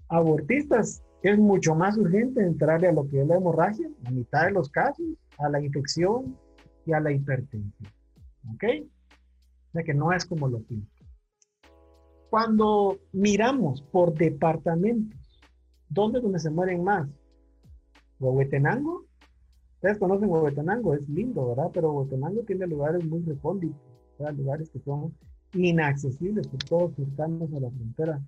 abortistas, 0.08 1.04
es 1.22 1.40
mucho 1.40 1.74
más 1.76 1.98
urgente 1.98 2.42
entrarle 2.42 2.88
a 2.88 2.94
lo 2.94 3.10
que 3.10 3.22
es 3.22 3.28
la 3.28 3.38
hemorragia, 3.38 3.90
la 4.04 4.12
mitad 4.12 4.46
de 4.46 4.52
los 4.52 4.70
casos, 4.70 5.06
a 5.38 5.50
la 5.50 5.60
infección 5.60 6.38
y 6.86 6.94
a 6.94 7.00
la 7.00 7.12
hipertensión. 7.12 7.92
¿Ok? 8.54 8.64
O 9.70 9.72
sea 9.74 9.84
que 9.84 9.94
no 9.94 10.14
es 10.14 10.26
como 10.26 10.48
lo 10.48 10.60
pinta. 10.60 10.95
Cuando 12.30 13.00
miramos 13.12 13.82
por 13.82 14.14
departamentos, 14.14 15.20
¿dónde 15.90 16.20
es 16.20 16.24
donde 16.24 16.40
se 16.40 16.50
mueren 16.50 16.84
más? 16.84 17.08
Huehuetenango. 18.20 19.06
Ustedes 19.76 20.00
conocen 20.00 20.30
Huehuetenango, 20.30 20.96
es 20.96 21.08
lindo, 21.08 21.48
¿verdad? 21.50 21.70
Pero 21.74 21.92
Huehuetenango 21.92 22.42
tiene 22.44 22.68
lugares 22.68 23.06
muy 23.06 23.22
recónditos, 23.22 23.80
lugares 24.36 24.70
que 24.70 24.80
son 24.80 25.14
inaccesibles, 25.54 26.48
por 26.48 26.60
todos 26.64 26.96
cercanos 26.96 27.54
a 27.54 27.60
la 27.60 27.70
frontera 27.70 28.22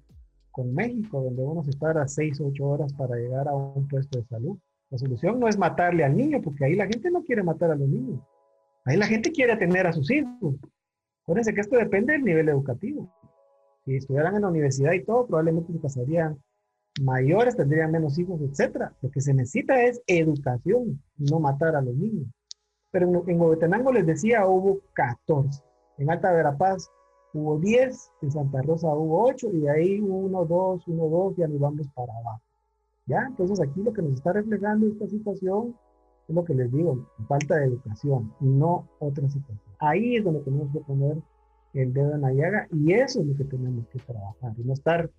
con 0.52 0.74
México, 0.74 1.22
donde 1.22 1.44
vamos 1.44 1.68
a 1.68 1.70
estar 1.70 1.98
a 1.98 2.08
6 2.08 2.42
o 2.42 2.48
8 2.48 2.66
horas 2.66 2.94
para 2.94 3.16
llegar 3.16 3.48
a 3.48 3.56
un 3.56 3.88
puesto 3.88 4.20
de 4.20 4.26
salud. 4.26 4.58
La 4.90 4.98
solución 4.98 5.40
no 5.40 5.48
es 5.48 5.58
matarle 5.58 6.04
al 6.04 6.16
niño, 6.16 6.42
porque 6.42 6.66
ahí 6.66 6.76
la 6.76 6.88
gente 6.88 7.12
no 7.12 7.24
quiere 7.24 7.44
matar 7.44 7.72
a 7.72 7.76
los 7.76 7.90
niños. 7.90 8.22
Ahí 8.86 8.98
la 8.98 9.06
gente 9.06 9.32
quiere 9.32 9.56
tener 9.58 9.86
a 9.86 9.94
sus 9.94 10.10
hijos. 10.10 10.56
Acuérdense 11.24 11.54
que 11.54 11.62
esto 11.62 11.76
depende 11.76 12.14
del 12.14 12.24
nivel 12.24 12.50
educativo. 12.50 13.14
Si 13.88 13.95
estuvieran 13.95 14.36
en 14.36 14.41
la 14.41 14.50
universidad 14.50 14.91
y 14.91 15.06
todo, 15.06 15.28
probablemente 15.28 15.71
se 15.71 15.80
casarían 15.80 16.38
mayores, 17.02 17.56
tendrían 17.56 17.89
menos 17.89 18.19
hijos, 18.19 18.41
etc. 18.41 18.89
Lo 19.02 19.10
que 19.10 19.21
se 19.21 19.34
necesita 19.34 19.82
es 19.82 20.02
educación, 20.08 21.02
no 21.15 21.39
matar 21.39 21.73
a 21.73 21.82
los 21.82 21.95
niños. 21.95 22.28
Pero 22.91 23.23
en, 23.26 23.41
en 23.41 23.93
les 23.93 24.06
decía, 24.06 24.45
hubo 24.45 24.82
14. 24.91 25.63
En 26.00 26.12
Alta 26.12 26.34
Verapaz 26.34 26.89
hubo 27.34 27.60
10, 27.60 28.12
en 28.23 28.32
Santa 28.32 28.62
Rosa 28.62 28.89
hubo 28.89 29.23
8 29.23 29.52
y 29.54 29.60
de 29.62 29.71
ahí 29.71 30.00
1, 30.02 30.45
2, 30.45 30.84
1, 30.86 31.08
2, 31.08 31.38
ya 31.38 31.47
nos 31.47 31.60
vamos 31.62 31.88
para 31.95 32.12
abajo. 32.12 32.41
¿Ya? 33.06 33.26
Entonces 33.26 33.62
aquí 33.62 33.84
lo 33.84 33.93
que 33.93 34.02
nos 34.02 34.15
está 34.15 34.34
reflejando 34.34 34.86
esta 34.88 35.08
situación 35.08 35.73
es 36.28 36.36
lo 36.36 36.43
que 36.43 36.56
les 36.56 36.69
digo, 36.73 37.08
falta 37.30 37.56
de 37.56 37.67
educación 37.67 38.34
y 38.41 38.47
no 38.47 38.86
otra 39.00 39.30
situación. 39.30 39.73
Ahí 39.80 40.17
es 40.17 40.26
donde 40.26 40.41
tenemos 40.41 40.73
que 40.73 40.82
poner 40.82 41.15
el 41.73 41.93
dedo 41.93 42.15
en 42.15 42.21
la 42.21 42.34
llaga 42.34 42.67
y 42.71 42.93
eso 42.93 43.21
es 43.21 43.27
lo 43.27 43.36
que 43.36 43.43
tenemos 43.43 43.88
que 43.88 43.99
trabajar 43.99 44.53
y 44.58 44.63
no 44.63 44.73
estar 44.73 45.10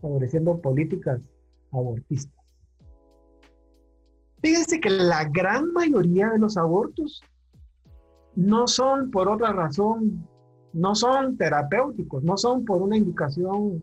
favoreciendo 0.00 0.58
políticas 0.60 1.20
abortistas. 1.72 2.44
Fíjense 4.40 4.80
que 4.80 4.90
la 4.90 5.24
gran 5.24 5.72
mayoría 5.72 6.30
de 6.30 6.38
los 6.38 6.56
abortos 6.56 7.22
no 8.34 8.66
son 8.66 9.10
por 9.10 9.28
otra 9.28 9.52
razón 9.52 10.26
no 10.76 10.94
son 10.94 11.38
terapéuticos, 11.38 12.22
no 12.22 12.36
son 12.36 12.66
por 12.66 12.82
una 12.82 12.98
indicación, 12.98 13.82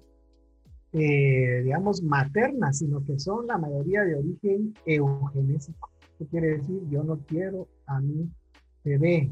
eh, 0.91 1.62
digamos, 1.63 2.03
materna, 2.03 2.71
sino 2.71 3.03
que 3.03 3.17
son 3.17 3.47
la 3.47 3.57
mayoría 3.57 4.03
de 4.03 4.15
origen 4.15 4.75
eugenésico. 4.86 5.89
¿Qué 6.19 6.27
quiere 6.27 6.57
decir? 6.57 6.81
Yo 6.91 7.03
no 7.03 7.17
quiero 7.25 7.67
a 7.88 7.99
mi 7.99 8.29
bebé. 8.83 9.31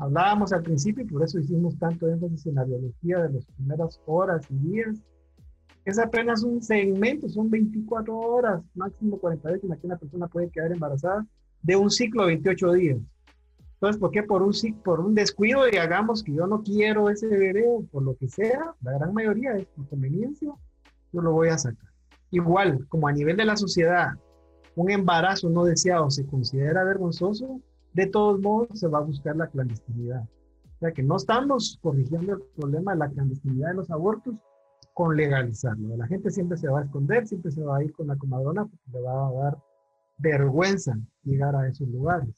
Hablábamos 0.00 0.50
al 0.54 0.62
principio 0.62 1.04
y 1.04 1.06
por 1.06 1.22
eso 1.22 1.38
hicimos 1.38 1.78
tanto 1.78 2.08
énfasis 2.08 2.46
en 2.46 2.54
la 2.54 2.64
biología 2.64 3.18
de 3.18 3.34
las 3.34 3.44
primeras 3.44 4.00
horas 4.06 4.46
y 4.48 4.54
días. 4.54 4.96
Es 5.84 5.98
apenas 5.98 6.42
un 6.42 6.62
segmento, 6.62 7.28
son 7.28 7.50
24 7.50 8.18
horas, 8.18 8.62
máximo 8.74 9.18
48 9.18 9.60
en 9.62 9.68
la 9.68 9.76
que 9.76 9.86
una 9.86 9.98
persona 9.98 10.26
puede 10.26 10.48
quedar 10.48 10.72
embarazada 10.72 11.26
de 11.60 11.76
un 11.76 11.90
ciclo 11.90 12.22
de 12.22 12.28
28 12.28 12.72
días. 12.72 12.98
Entonces, 13.74 14.00
¿por 14.00 14.10
qué 14.10 14.22
por 14.22 14.42
un, 14.42 14.54
por 14.82 15.00
un 15.00 15.14
descuido 15.14 15.68
y 15.70 15.76
hagamos 15.76 16.22
que 16.22 16.32
yo 16.32 16.46
no 16.46 16.62
quiero 16.62 17.10
ese 17.10 17.26
bebé 17.28 17.66
o 17.68 17.82
por 17.82 18.02
lo 18.02 18.16
que 18.16 18.28
sea? 18.28 18.74
La 18.80 18.92
gran 18.92 19.12
mayoría 19.12 19.52
es 19.52 19.66
por 19.66 19.86
conveniencia, 19.86 20.50
yo 21.12 21.20
lo 21.20 21.32
voy 21.32 21.48
a 21.48 21.58
sacar. 21.58 21.90
Igual, 22.30 22.86
como 22.88 23.06
a 23.06 23.12
nivel 23.12 23.36
de 23.36 23.44
la 23.44 23.56
sociedad, 23.58 24.12
un 24.76 24.90
embarazo 24.90 25.50
no 25.50 25.64
deseado 25.64 26.10
se 26.10 26.24
considera 26.24 26.84
vergonzoso, 26.84 27.60
de 27.92 28.06
todos 28.06 28.40
modos 28.40 28.68
se 28.78 28.88
va 28.88 28.98
a 28.98 29.02
buscar 29.02 29.36
la 29.36 29.48
clandestinidad. 29.48 30.22
O 30.22 30.78
sea 30.78 30.92
que 30.92 31.02
no 31.02 31.16
estamos 31.16 31.78
corrigiendo 31.82 32.34
el 32.34 32.42
problema 32.56 32.92
de 32.92 32.98
la 32.98 33.10
clandestinidad 33.10 33.68
de 33.68 33.74
los 33.74 33.90
abortos 33.90 34.34
con 34.94 35.16
legalizarlo. 35.16 35.96
La 35.96 36.06
gente 36.06 36.30
siempre 36.30 36.56
se 36.56 36.68
va 36.68 36.80
a 36.80 36.84
esconder, 36.84 37.26
siempre 37.26 37.50
se 37.50 37.62
va 37.62 37.78
a 37.78 37.84
ir 37.84 37.92
con 37.92 38.06
la 38.06 38.16
comadrona 38.16 38.64
porque 38.64 38.90
le 38.92 39.02
va 39.02 39.28
a 39.28 39.32
dar 39.32 39.58
vergüenza 40.18 40.98
llegar 41.24 41.54
a 41.56 41.68
esos 41.68 41.88
lugares. 41.88 42.34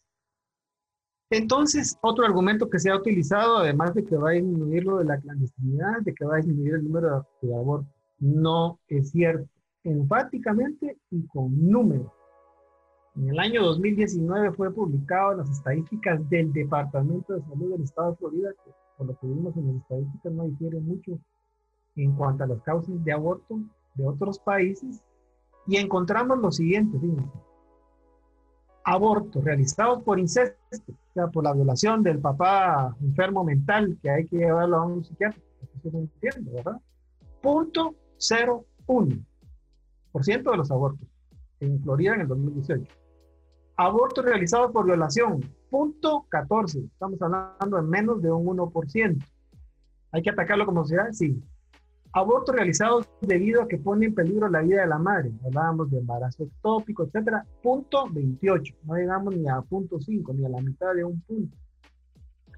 Entonces, 1.30 1.98
otro 2.02 2.26
argumento 2.26 2.68
que 2.68 2.78
se 2.78 2.90
ha 2.90 2.96
utilizado, 2.96 3.58
además 3.58 3.94
de 3.94 4.04
que 4.04 4.16
va 4.16 4.30
a 4.30 4.34
disminuir 4.34 4.84
lo 4.84 4.98
de 4.98 5.06
la 5.06 5.18
clandestinidad, 5.18 6.00
de 6.02 6.14
que 6.14 6.26
va 6.26 6.34
a 6.34 6.36
disminuir 6.38 6.74
el 6.74 6.84
número 6.84 7.26
de 7.40 7.56
abortos, 7.56 7.94
no 8.18 8.78
es 8.86 9.10
cierto, 9.10 9.48
enfáticamente 9.82 10.98
y 11.10 11.26
con 11.26 11.70
números. 11.70 12.12
En 13.16 13.28
el 13.28 13.38
año 13.38 13.62
2019 13.62 14.52
fue 14.52 14.72
publicado 14.72 15.32
en 15.32 15.38
las 15.38 15.50
estadísticas 15.50 16.28
del 16.30 16.52
Departamento 16.52 17.34
de 17.34 17.42
Salud 17.42 17.72
del 17.72 17.82
Estado 17.82 18.12
de 18.12 18.16
Florida, 18.16 18.50
que 18.64 18.70
por 18.96 19.06
lo 19.06 19.18
que 19.18 19.26
vimos 19.26 19.56
en 19.56 19.66
las 19.66 19.76
estadísticas 19.76 20.32
no 20.32 20.44
difiere 20.44 20.80
mucho 20.80 21.18
en 21.96 22.14
cuanto 22.14 22.44
a 22.44 22.46
las 22.46 22.62
causas 22.62 23.04
de 23.04 23.12
aborto 23.12 23.60
de 23.94 24.06
otros 24.06 24.38
países, 24.38 25.02
y 25.66 25.76
encontramos 25.76 26.38
lo 26.38 26.50
siguiente, 26.50 26.98
fíjense 26.98 27.30
abortos 28.84 29.44
realizados 29.44 30.02
por 30.02 30.18
incesto, 30.18 30.92
o 30.92 31.12
sea, 31.14 31.28
por 31.28 31.44
la 31.44 31.52
violación 31.52 32.02
del 32.02 32.18
papá 32.18 32.96
enfermo 33.00 33.44
mental, 33.44 33.96
que 34.02 34.10
hay 34.10 34.26
que 34.26 34.38
llevarlo 34.38 34.76
a 34.76 34.86
un 34.86 35.04
psiquiatra, 35.04 35.40
eso 35.78 35.90
no 35.92 36.00
entiendo, 36.00 36.52
¿verdad? 36.52 36.80
Punto 37.40 37.94
01% 38.18 40.50
de 40.50 40.56
los 40.56 40.70
abortos 40.70 41.06
en 41.60 41.80
Florida 41.82 42.14
en 42.14 42.22
el 42.22 42.28
2018. 42.28 43.01
Abortos 43.76 44.24
realizados 44.24 44.70
por 44.72 44.86
violación, 44.86 45.40
punto 45.70 46.26
14. 46.28 46.78
Estamos 46.80 47.20
hablando 47.22 47.76
de 47.76 47.82
menos 47.82 48.22
de 48.22 48.30
un 48.30 48.46
1%. 48.46 49.24
¿Hay 50.12 50.22
que 50.22 50.30
atacarlo 50.30 50.66
como 50.66 50.82
sociedad? 50.82 51.10
Sí 51.12 51.42
abortos 52.12 52.54
realizados 52.54 53.08
debido 53.20 53.62
a 53.62 53.68
que 53.68 53.78
pone 53.78 54.06
en 54.06 54.14
peligro 54.14 54.48
la 54.48 54.60
vida 54.60 54.82
de 54.82 54.86
la 54.86 54.98
madre. 54.98 55.32
Hablábamos 55.44 55.90
de 55.90 55.98
embarazo 55.98 56.44
ectópico, 56.44 57.04
etcétera. 57.04 57.44
Punto 57.62 58.06
28. 58.10 58.74
No 58.84 58.94
llegamos 58.94 59.34
ni 59.34 59.48
a 59.48 59.60
punto 59.62 60.00
5, 60.00 60.32
ni 60.34 60.44
a 60.44 60.48
la 60.50 60.60
mitad 60.60 60.94
de 60.94 61.04
un 61.04 61.20
punto. 61.22 61.56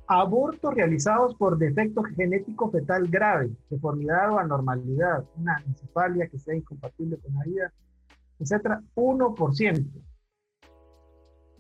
Abortos 0.07 0.75
realizados 0.75 1.35
por 1.37 1.57
defecto 1.57 2.03
genético 2.03 2.71
fetal 2.71 3.09
grave, 3.09 3.51
deformidad 3.71 4.33
o 4.33 4.39
anormalidad, 4.39 5.25
una 5.37 5.57
encefalia 5.67 6.29
que 6.29 6.39
sea 6.39 6.55
incompatible 6.55 7.17
con 7.19 7.33
la 7.35 7.45
vida, 7.45 7.73
etcétera. 8.39 8.83
1%. 8.95 9.87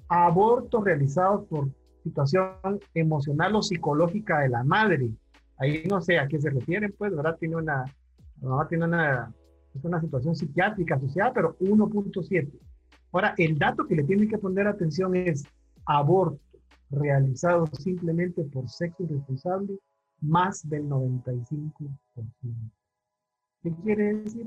Abortos 0.09 0.85
realizados 0.85 1.47
por 1.47 1.71
situación 2.03 2.81
emocional 2.95 3.57
o 3.57 3.62
psicológica 3.62 4.40
de 4.40 4.51
la 4.51 4.62
madre, 4.62 5.11
Ahí 5.57 5.85
no 5.88 6.01
sé 6.01 6.19
a 6.19 6.27
qué 6.27 6.40
se 6.40 6.51
refieren, 6.51 6.95
pues, 6.97 7.14
¿verdad? 7.14 7.37
Tiene 7.38 7.57
una, 7.57 7.85
tiene 8.69 8.85
una, 8.85 9.33
es 9.75 9.85
una 9.85 10.01
situación 10.01 10.35
psiquiátrica 10.35 10.97
asociada, 10.97 11.33
pero 11.33 11.57
1.7. 11.59 12.51
Ahora, 13.12 13.35
el 13.38 13.57
dato 13.57 13.87
que 13.87 13.95
le 13.95 14.03
tienen 14.03 14.29
que 14.29 14.38
poner 14.38 14.67
atención 14.67 15.14
es 15.14 15.45
aborto 15.87 16.40
realizado 16.90 17.67
simplemente 17.67 18.45
por 18.45 18.69
sexo 18.69 19.05
irresponsable, 19.05 19.79
más 20.21 20.69
del 20.69 20.88
95%. 20.88 21.93
¿Qué 23.62 23.73
quiere 23.83 24.14
decir? 24.14 24.47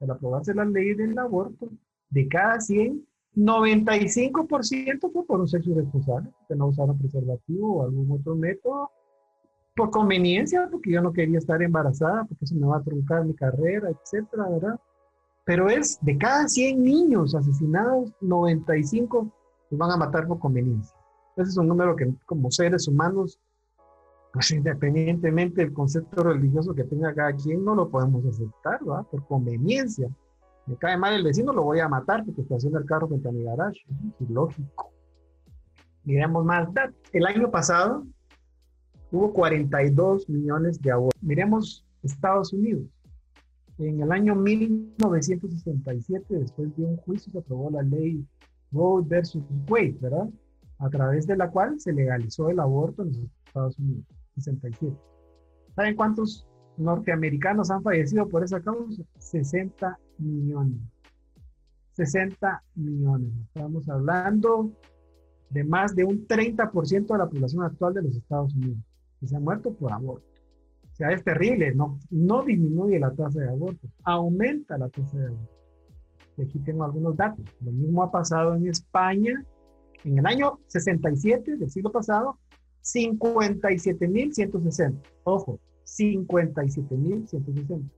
Al 0.00 0.10
aprobarse 0.10 0.54
la 0.54 0.64
ley 0.64 0.94
del 0.94 1.18
aborto, 1.18 1.68
de 2.08 2.28
cada 2.28 2.60
100, 2.60 3.06
95% 3.36 5.12
fue 5.12 5.24
por 5.24 5.40
un 5.40 5.48
sexo 5.48 5.70
irresponsable, 5.70 6.30
que 6.48 6.54
no 6.54 6.66
usaron 6.66 6.98
preservativo 6.98 7.76
o 7.76 7.84
algún 7.84 8.10
otro 8.10 8.34
método 8.34 8.90
por 9.76 9.90
conveniencia, 9.90 10.68
porque 10.70 10.90
yo 10.90 11.00
no 11.00 11.12
quería 11.12 11.38
estar 11.38 11.62
embarazada, 11.62 12.24
porque 12.24 12.44
eso 12.44 12.54
me 12.54 12.66
va 12.66 12.78
a 12.78 12.82
truncar 12.82 13.24
mi 13.24 13.34
carrera, 13.34 13.88
etcétera, 13.90 14.48
¿verdad? 14.48 14.80
Pero 15.44 15.68
es 15.70 15.98
de 16.02 16.18
cada 16.18 16.48
100 16.48 16.82
niños 16.82 17.34
asesinados, 17.34 18.12
95 18.20 19.32
los 19.70 19.78
van 19.78 19.90
a 19.90 19.96
matar 19.96 20.26
por 20.26 20.38
conveniencia. 20.38 20.94
Ese 21.36 21.50
es 21.50 21.56
un 21.56 21.68
número 21.68 21.96
que 21.96 22.12
como 22.26 22.50
seres 22.50 22.88
humanos, 22.88 23.40
pues 24.32 24.50
independientemente 24.50 25.62
del 25.62 25.72
concepto 25.72 26.22
religioso 26.22 26.74
que 26.74 26.84
tenga 26.84 27.14
cada 27.14 27.34
quien, 27.34 27.64
no 27.64 27.74
lo 27.74 27.88
podemos 27.88 28.24
aceptar, 28.26 28.84
¿verdad? 28.84 29.06
Por 29.10 29.26
conveniencia. 29.26 30.08
Me 30.70 30.76
cae 30.76 30.96
mal 30.96 31.14
el 31.14 31.24
vecino, 31.24 31.52
lo 31.52 31.64
voy 31.64 31.80
a 31.80 31.88
matar 31.88 32.24
porque 32.24 32.42
está 32.42 32.54
haciendo 32.54 32.78
el 32.78 32.86
carro 32.86 33.08
frente 33.08 33.28
a 33.28 33.32
mi 33.32 33.42
garage. 33.42 33.80
Es 34.20 34.30
lógico. 34.30 34.92
Miremos 36.04 36.44
más. 36.44 36.68
El 37.12 37.26
año 37.26 37.50
pasado, 37.50 38.06
hubo 39.10 39.32
42 39.32 40.28
millones 40.28 40.80
de 40.80 40.92
abortos. 40.92 41.20
Miremos 41.20 41.84
Estados 42.04 42.52
Unidos. 42.52 42.84
En 43.78 44.00
el 44.00 44.12
año 44.12 44.36
1967, 44.36 46.24
después 46.28 46.76
de 46.76 46.84
un 46.84 46.96
juicio, 46.98 47.32
se 47.32 47.38
aprobó 47.38 47.70
la 47.70 47.82
ley 47.82 48.24
Roe 48.70 49.02
versus 49.04 49.42
Wade, 49.68 49.98
¿verdad? 50.00 50.28
a 50.80 50.88
través 50.88 51.26
de 51.26 51.36
la 51.36 51.50
cual 51.50 51.78
se 51.78 51.92
legalizó 51.92 52.48
el 52.48 52.58
aborto 52.58 53.02
en 53.02 53.08
los 53.08 53.18
Estados 53.46 53.78
Unidos, 53.78 54.04
67. 54.36 54.96
¿Saben 55.76 55.96
cuántos 55.96 56.46
norteamericanos 56.80 57.70
han 57.70 57.82
fallecido 57.82 58.28
por 58.28 58.44
esa 58.44 58.60
causa? 58.60 59.02
60 59.18 59.98
millones. 60.18 60.80
60 61.92 62.62
millones. 62.76 63.30
Estamos 63.46 63.88
hablando 63.88 64.70
de 65.50 65.64
más 65.64 65.94
de 65.94 66.04
un 66.04 66.26
30% 66.26 67.06
de 67.06 67.18
la 67.18 67.28
población 67.28 67.64
actual 67.64 67.94
de 67.94 68.02
los 68.02 68.16
Estados 68.16 68.54
Unidos 68.54 68.78
que 69.20 69.28
se 69.28 69.36
ha 69.36 69.40
muerto 69.40 69.72
por 69.74 69.92
aborto. 69.92 70.26
O 70.90 70.94
sea, 70.94 71.12
es 71.12 71.22
terrible, 71.22 71.74
no, 71.74 72.00
no 72.10 72.42
disminuye 72.42 72.98
la 72.98 73.12
tasa 73.12 73.40
de 73.40 73.48
aborto, 73.48 73.86
aumenta 74.02 74.76
la 74.78 74.88
tasa 74.88 75.18
de 75.18 75.26
aborto. 75.26 75.52
Y 76.36 76.42
aquí 76.42 76.58
tengo 76.60 76.84
algunos 76.84 77.16
datos. 77.16 77.44
Lo 77.60 77.72
mismo 77.72 78.02
ha 78.02 78.10
pasado 78.10 78.54
en 78.54 78.66
España. 78.66 79.44
En 80.04 80.18
el 80.18 80.26
año 80.26 80.58
67 80.68 81.56
del 81.56 81.70
siglo 81.70 81.92
pasado, 81.92 82.38
57.160. 82.82 84.94
Ojo, 85.24 85.60
57.160. 85.98 87.90